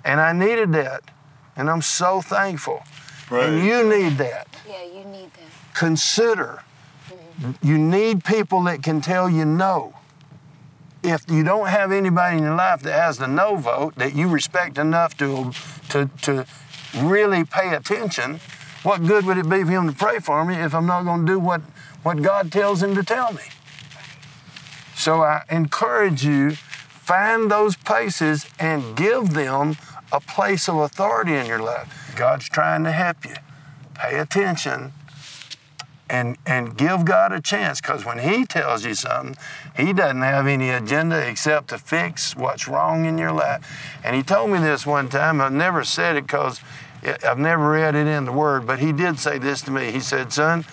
And 0.05 0.21
I 0.21 0.33
needed 0.33 0.73
that. 0.73 1.03
And 1.57 1.71
I'm 1.71 1.83
so 1.83 2.21
thankful. 2.21 2.83
And 3.31 3.65
you 3.65 3.89
need 3.89 4.19
that. 4.19 4.49
Yeah, 4.69 4.83
you 4.85 5.05
need 5.05 5.33
that. 5.35 5.75
Consider. 5.75 6.63
Mm-hmm. 7.09 7.67
You 7.67 7.79
need 7.79 8.25
people 8.25 8.63
that 8.65 8.83
can 8.83 9.01
tell 9.01 9.31
you 9.31 9.45
no. 9.45 9.95
If 11.03 11.31
you 11.31 11.45
don't 11.45 11.69
have 11.69 11.93
anybody 11.93 12.39
in 12.39 12.45
your 12.45 12.55
life 12.55 12.83
that 12.83 12.93
has 12.93 13.19
the 13.19 13.29
no 13.29 13.57
vote 13.57 13.95
that 13.97 14.15
you 14.15 14.29
respect 14.29 14.79
enough 14.79 15.17
to, 15.19 15.53
to, 15.91 16.11
to 16.23 16.47
really 16.97 17.45
pay 17.45 17.75
attention, 17.75 18.41
what 18.83 19.07
good 19.07 19.27
would 19.27 19.39
it 19.39 19.49
be 19.49 19.63
for 19.65 19.71
him 19.71 19.89
to 19.89 19.95
pray 19.95 20.19
for 20.19 20.45
me 20.45 20.55
if 20.57 20.75
I'm 20.75 20.87
not 20.87 21.05
going 21.05 21.27
to 21.27 21.33
do 21.33 21.39
what, 21.39 21.63
what 22.05 22.23
God 22.23 22.53
tells 22.53 22.83
him 22.83 22.95
to 22.95 23.03
tell 23.03 23.33
me? 23.33 23.43
So 24.95 25.23
I 25.23 25.43
encourage 25.51 26.25
you, 26.25 26.53
find 26.53 27.51
those 27.51 27.77
places 27.77 28.47
and 28.61 28.97
give 28.97 29.35
them 29.35 29.77
a 30.13 30.21
place 30.21 30.69
of 30.69 30.77
authority 30.77 31.35
in 31.35 31.47
your 31.47 31.59
life. 31.59 32.13
God's 32.15 32.49
trying 32.49 32.85
to 32.85 32.93
help 32.93 33.25
you. 33.25 33.35
Pay 33.95 34.19
attention 34.19 34.93
and 36.11 36.37
and 36.47 36.77
give 36.77 37.05
God 37.05 37.33
a 37.33 37.41
chance 37.41 37.81
because 37.81 38.05
when 38.05 38.19
He 38.19 38.45
tells 38.45 38.85
you 38.85 38.95
something, 38.95 39.37
He 39.77 39.93
doesn't 39.93 40.23
have 40.23 40.47
any 40.47 40.71
agenda 40.71 41.27
except 41.27 41.69
to 41.69 41.79
fix 41.79 42.37
what's 42.37 42.69
wrong 42.69 43.07
in 43.07 43.19
your 43.19 43.33
life. 43.33 43.67
And 44.05 44.15
He 44.15 44.23
told 44.23 44.51
me 44.51 44.59
this 44.59 44.87
one 44.87 45.09
time. 45.09 45.41
I've 45.41 45.53
never 45.53 45.85
said 45.85 46.17
it 46.17 46.27
because 46.27 46.61
I've 47.03 47.39
never 47.39 47.71
read 47.71 47.95
it 47.95 48.07
in 48.07 48.27
the 48.27 48.33
Word, 48.33 48.67
but 48.67 48.79
He 48.79 48.93
did 48.93 49.19
say 49.19 49.39
this 49.39 49.63
to 49.63 49.71
me. 49.71 49.91
He 49.91 50.01
said, 50.01 50.33
"Son." 50.33 50.65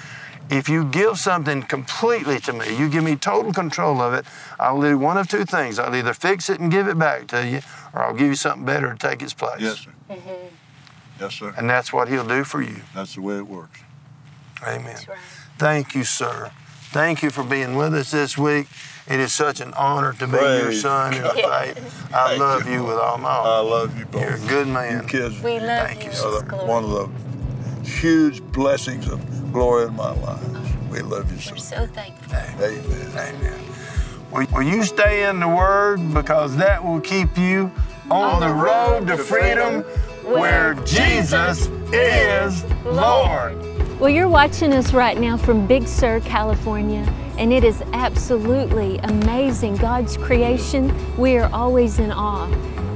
If 0.51 0.67
you 0.67 0.83
give 0.83 1.17
something 1.17 1.63
completely 1.63 2.37
to 2.41 2.51
me, 2.51 2.77
you 2.77 2.89
give 2.89 3.05
me 3.05 3.15
total 3.15 3.53
control 3.53 4.01
of 4.01 4.13
it, 4.13 4.25
I'll 4.59 4.81
do 4.81 4.97
one 4.97 5.17
of 5.17 5.29
two 5.29 5.45
things. 5.45 5.79
I'll 5.79 5.95
either 5.95 6.13
fix 6.13 6.49
it 6.49 6.59
and 6.59 6.69
give 6.69 6.89
it 6.89 6.99
back 6.99 7.27
to 7.27 7.47
you, 7.47 7.61
or 7.93 8.03
I'll 8.03 8.13
give 8.13 8.27
you 8.27 8.35
something 8.35 8.65
better 8.65 8.91
to 8.91 8.97
take 8.97 9.21
its 9.21 9.33
place. 9.33 9.61
Yes, 9.61 9.77
sir. 9.79 9.91
Mm-hmm. 10.09 10.55
Yes, 11.21 11.33
sir. 11.35 11.53
And 11.57 11.69
that's 11.69 11.93
what 11.93 12.09
he'll 12.09 12.27
do 12.27 12.43
for 12.43 12.61
you. 12.61 12.81
That's 12.93 13.15
the 13.15 13.21
way 13.21 13.37
it 13.37 13.47
works. 13.47 13.79
Amen. 14.63 14.83
That's 14.87 15.07
right. 15.07 15.17
Thank 15.57 15.95
you, 15.95 16.03
sir. 16.03 16.51
Thank 16.91 17.23
you 17.23 17.29
for 17.29 17.43
being 17.43 17.77
with 17.77 17.93
us 17.93 18.11
this 18.11 18.37
week. 18.37 18.67
It 19.07 19.19
is 19.21 19.31
such 19.31 19.61
an 19.61 19.73
honor 19.75 20.13
to 20.13 20.27
be 20.27 20.33
your 20.33 20.63
Praise 20.65 20.81
son 20.81 21.13
in 21.13 21.23
the 21.23 21.29
faith. 21.29 22.13
I 22.13 22.27
Thank 22.27 22.39
love 22.39 22.67
you. 22.67 22.73
you 22.73 22.83
with 22.83 22.97
all 22.97 23.17
my 23.17 23.29
heart. 23.31 23.47
I 23.47 23.59
love 23.61 23.97
you 23.97 24.05
both. 24.05 24.21
You're 24.21 24.35
a 24.35 24.47
good 24.47 24.67
man. 24.67 25.03
You 25.03 25.07
kids 25.07 25.41
We 25.41 25.59
love 25.59 25.87
Thank 25.87 25.99
you. 25.99 26.05
you, 26.05 26.09
Miss 26.09 26.23
are 26.23 26.41
the, 26.41 26.45
Glory. 26.45 26.67
one 26.67 26.83
of 26.83 26.89
the 26.89 27.30
huge 27.85 28.41
blessings 28.51 29.07
of 29.07 29.51
glory 29.51 29.87
in 29.87 29.95
my 29.95 30.11
life. 30.21 30.91
We 30.91 30.99
love 31.01 31.29
you, 31.31 31.37
We're 31.51 31.57
sir. 31.57 31.75
so 31.77 31.87
thankful. 31.87 32.35
Amen. 32.35 33.11
Amen. 33.15 33.59
Will, 34.31 34.45
will 34.53 34.63
you 34.63 34.83
stay 34.83 35.29
in 35.29 35.39
the 35.39 35.47
Word 35.47 36.13
because 36.13 36.55
that 36.57 36.83
will 36.83 37.01
keep 37.01 37.37
you 37.37 37.71
on 38.09 38.41
the 38.41 38.53
road 38.53 39.07
to 39.07 39.17
freedom 39.17 39.83
where 40.23 40.73
Jesus 40.85 41.67
is 41.93 42.63
Lord. 42.85 43.57
Well, 43.99 44.09
you're 44.09 44.27
watching 44.27 44.73
us 44.73 44.93
right 44.93 45.19
now 45.19 45.37
from 45.37 45.67
Big 45.67 45.87
Sur, 45.87 46.19
California, 46.21 47.01
and 47.37 47.53
it 47.53 47.63
is 47.63 47.81
absolutely 47.93 48.97
amazing. 48.99 49.75
God's 49.75 50.17
creation, 50.17 50.93
we 51.17 51.37
are 51.37 51.49
always 51.53 51.99
in 51.99 52.11
awe. 52.11 52.47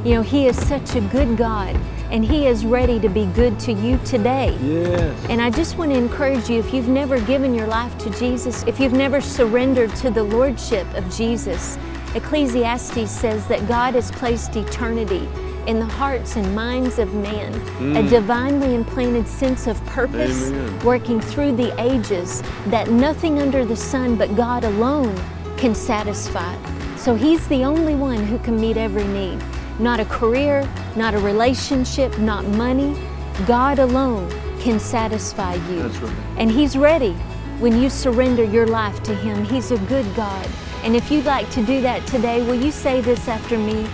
You 0.03 0.15
know, 0.15 0.21
He 0.21 0.47
is 0.47 0.57
such 0.67 0.95
a 0.95 1.01
good 1.01 1.37
God, 1.37 1.79
and 2.15 2.23
He 2.23 2.47
is 2.47 2.65
ready 2.65 2.97
to 3.01 3.09
be 3.09 3.25
good 3.25 3.59
to 3.59 3.73
you 3.73 3.97
today. 4.05 4.57
Yes. 4.61 5.25
And 5.29 5.41
I 5.41 5.49
just 5.49 5.77
want 5.77 5.91
to 5.91 5.97
encourage 5.97 6.49
you 6.49 6.59
if 6.59 6.73
you've 6.73 6.87
never 6.87 7.19
given 7.19 7.53
your 7.53 7.67
life 7.67 7.97
to 7.97 8.09
Jesus, 8.11 8.63
if 8.63 8.79
you've 8.79 8.93
never 8.93 9.19
surrendered 9.19 9.93
to 9.97 10.09
the 10.09 10.23
Lordship 10.23 10.87
of 10.93 11.13
Jesus, 11.13 11.77
Ecclesiastes 12.15 13.11
says 13.11 13.45
that 13.47 13.67
God 13.67 13.95
has 13.95 14.11
placed 14.13 14.55
eternity 14.55 15.27
in 15.67 15.77
the 15.77 15.85
hearts 15.85 16.37
and 16.37 16.55
minds 16.55 16.99
of 16.99 17.13
man, 17.15 17.53
a 17.53 18.01
mm. 18.01 18.09
divinely 18.09 18.75
implanted 18.75 19.27
sense 19.27 19.67
of 19.67 19.85
purpose 19.85 20.47
Amen. 20.51 20.79
working 20.85 21.19
through 21.19 21.57
the 21.57 21.77
ages 21.81 22.41
that 22.67 22.89
nothing 22.89 23.39
under 23.39 23.65
the 23.65 23.75
sun 23.75 24.15
but 24.15 24.33
God 24.37 24.63
alone 24.63 25.13
can 25.57 25.75
satisfy. 25.75 26.55
So 26.95 27.13
He's 27.13 27.45
the 27.49 27.65
only 27.65 27.93
one 27.93 28.25
who 28.25 28.39
can 28.39 28.57
meet 28.57 28.77
every 28.77 29.03
need. 29.03 29.43
Not 29.79 29.99
a 29.99 30.05
career, 30.05 30.67
not 30.95 31.13
a 31.13 31.19
relationship, 31.19 32.17
not 32.17 32.45
money. 32.45 32.95
God 33.45 33.79
alone 33.79 34.29
can 34.59 34.79
satisfy 34.79 35.55
you. 35.55 35.83
That's 35.83 35.97
right. 35.97 36.15
And 36.37 36.49
He's 36.49 36.77
ready 36.77 37.13
when 37.59 37.81
you 37.81 37.89
surrender 37.89 38.43
your 38.43 38.67
life 38.67 39.03
to 39.03 39.15
Him. 39.15 39.43
He's 39.45 39.71
a 39.71 39.77
good 39.79 40.05
God. 40.15 40.47
And 40.83 40.95
if 40.95 41.09
you'd 41.11 41.25
like 41.25 41.49
to 41.51 41.63
do 41.65 41.81
that 41.81 42.05
today, 42.07 42.41
will 42.43 42.61
you 42.61 42.71
say 42.71 43.01
this 43.01 43.27
after 43.27 43.57
me? 43.57 43.87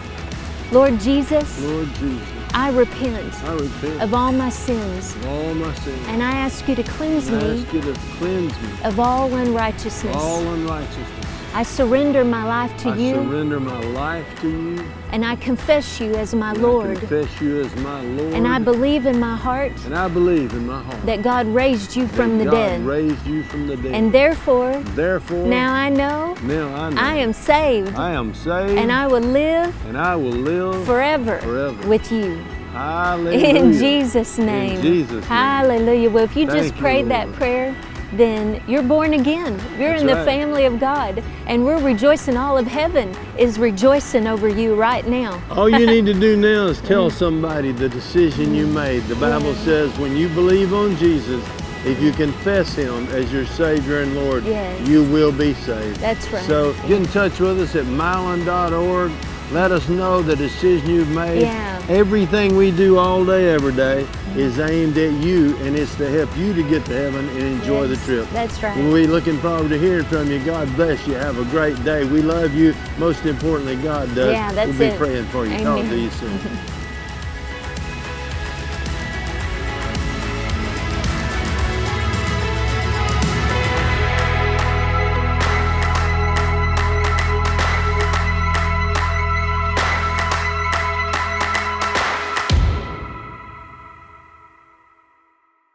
Lord 0.71 0.99
Jesus, 1.01 1.61
Lord 1.63 1.87
Jesus, 1.95 2.27
I 2.53 2.69
repent 2.71 3.33
I 3.43 3.53
repent 3.55 4.01
of 4.01 4.13
all 4.13 4.31
my 4.31 4.49
sins, 4.49 5.13
of 5.15 5.27
all 5.27 5.53
my 5.53 5.73
sins. 5.75 6.07
and 6.07 6.23
I 6.23 6.31
ask 6.31 6.65
you 6.67 6.75
to 6.75 6.83
cleanse 6.83 7.29
me 7.29 7.65
you 7.73 7.81
to 7.81 7.93
cleanse 8.17 8.53
me 8.61 8.69
of 8.85 8.97
all 8.97 9.33
unrighteousness. 9.35 10.15
all 10.15 10.39
unrighteousness. 10.53 11.20
I 11.53 11.63
surrender 11.63 12.23
my 12.23 12.43
life 12.45 12.75
to 12.83 12.89
I 12.91 12.95
you, 12.95 13.15
surrender 13.15 13.59
my 13.59 13.79
life 13.81 14.39
to 14.41 14.47
you. 14.49 14.85
and 15.11 15.25
I 15.25 15.35
confess 15.35 15.99
you 15.99 16.15
as 16.15 16.33
my 16.33 16.51
and 16.51 16.61
Lord. 16.61 16.91
I 16.97 16.99
confess 16.99 17.41
you 17.41 17.59
as 17.61 17.75
my 17.77 18.01
Lord. 18.01 18.33
And 18.33 18.47
I 18.47 18.57
believe 18.57 19.05
in 19.05 19.19
my 19.19 19.35
heart 19.35 19.73
And 19.85 19.93
I 19.93 20.07
believe 20.07 20.53
in 20.53 20.65
my 20.65 20.81
heart 20.81 21.05
that 21.05 21.21
God 21.21 21.47
raised 21.47 21.95
you 21.97 22.07
from 22.07 22.37
the 22.37 22.45
God 22.45 22.51
dead. 22.51 22.81
raised 22.85 23.27
you 23.27 23.43
from 23.43 23.67
the 23.67 23.75
dead. 23.75 23.93
And 23.93 24.13
therefore, 24.13 24.77
therefore, 24.95 25.45
now 25.45 25.73
I 25.73 25.89
know 25.89 26.35
now 26.43 26.73
I 26.73 26.89
know 26.89 27.01
I 27.01 27.15
am 27.15 27.33
saved, 27.33 27.95
I 27.95 28.11
am 28.13 28.33
saved, 28.33 28.77
and 28.79 28.89
I 28.89 29.07
will 29.07 29.19
live 29.19 29.75
and 29.87 29.97
I 29.97 30.15
will 30.15 30.31
live 30.31 30.85
forever, 30.85 31.39
Forever. 31.39 31.87
with 31.89 32.09
you. 32.13 32.37
Hallelujah. 32.71 33.55
In 33.59 33.73
Jesus' 33.73 34.37
name. 34.37 34.77
In 34.77 34.81
Jesus' 34.81 35.11
name. 35.11 35.21
Hallelujah. 35.23 36.09
Well, 36.09 36.23
if 36.23 36.37
you 36.37 36.47
Thank 36.47 36.57
just 36.63 36.75
you, 36.75 36.81
prayed 36.81 37.09
that 37.09 37.29
prayer, 37.33 37.75
then 38.13 38.61
you're 38.67 38.83
born 38.83 39.13
again. 39.13 39.59
You're 39.79 39.91
That's 39.91 40.01
in 40.01 40.07
the 40.07 40.15
right. 40.15 40.25
family 40.25 40.65
of 40.65 40.79
God. 40.79 41.23
And 41.47 41.63
we're 41.65 41.81
rejoicing. 41.81 42.37
All 42.37 42.57
of 42.57 42.67
heaven 42.67 43.15
is 43.37 43.57
rejoicing 43.57 44.27
over 44.27 44.47
you 44.47 44.75
right 44.75 45.05
now. 45.07 45.41
All 45.49 45.69
you 45.69 45.85
need 45.85 46.05
to 46.05 46.13
do 46.13 46.35
now 46.49 46.67
is 46.67 46.81
tell 46.81 47.09
mm. 47.09 47.13
somebody 47.13 47.71
the 47.71 47.89
decision 47.89 48.53
you 48.53 48.67
made. 48.67 49.03
The 49.03 49.15
Bible 49.15 49.53
Yeah. 49.53 49.63
says 49.65 49.97
when 49.99 50.15
you 50.15 50.27
believe 50.29 50.73
on 50.73 50.95
Jesus, 50.97 51.43
if 51.85 51.99
you 52.01 52.11
confess 52.11 52.75
Him 52.75 53.07
as 53.07 53.31
your 53.31 53.45
Savior 53.45 54.01
and 54.01 54.15
Lord, 54.15 54.43
Yes. 54.45 54.87
you 54.87 55.03
will 55.03 55.31
be 55.31 55.53
saved. 55.53 55.99
That's 55.99 56.31
right. 56.31 56.43
So 56.45 56.73
get 56.87 56.91
in 56.91 57.05
touch 57.07 57.39
with 57.39 57.59
us 57.59 57.75
at 57.75 57.85
mylon.org. 57.85 59.11
Let 59.51 59.73
us 59.73 59.89
know 59.89 60.21
the 60.21 60.35
decision 60.37 60.89
you've 60.89 61.09
made. 61.09 61.41
Yeah. 61.41 61.85
Everything 61.89 62.55
we 62.55 62.71
do 62.71 62.97
all 62.97 63.25
day, 63.25 63.53
every 63.53 63.73
day, 63.73 64.03
mm-hmm. 64.03 64.39
is 64.39 64.57
aimed 64.59 64.97
at 64.97 65.11
you, 65.21 65.57
and 65.57 65.75
it's 65.75 65.93
to 65.95 66.09
help 66.09 66.35
you 66.37 66.53
to 66.53 66.63
get 66.63 66.85
to 66.85 66.93
heaven 66.93 67.27
and 67.27 67.39
enjoy 67.41 67.83
Yes, 67.83 67.99
the 67.99 68.05
trip. 68.05 68.29
that's 68.29 68.63
right. 68.63 68.77
We're 68.77 69.07
looking 69.07 69.37
forward 69.39 69.67
to 69.67 69.77
hearing 69.77 70.05
from 70.05 70.31
you. 70.31 70.39
God 70.45 70.73
bless 70.77 71.05
you. 71.05 71.15
Have 71.15 71.37
a 71.37 71.43
great 71.51 71.83
day. 71.83 72.05
We 72.05 72.21
love 72.21 72.53
you. 72.53 72.73
Most 72.97 73.25
importantly, 73.25 73.75
God 73.75 74.15
does. 74.15 74.31
Yeah, 74.31 74.53
that's 74.53 74.69
we'll 74.69 74.79
be 74.79 74.85
it. 74.85 74.97
praying 74.97 75.25
for 75.25 75.45
you. 75.45 75.57
Talk 75.57 75.79
Amen. 75.79 75.89
to 75.89 75.99
you 75.99 76.09
soon. 76.11 76.39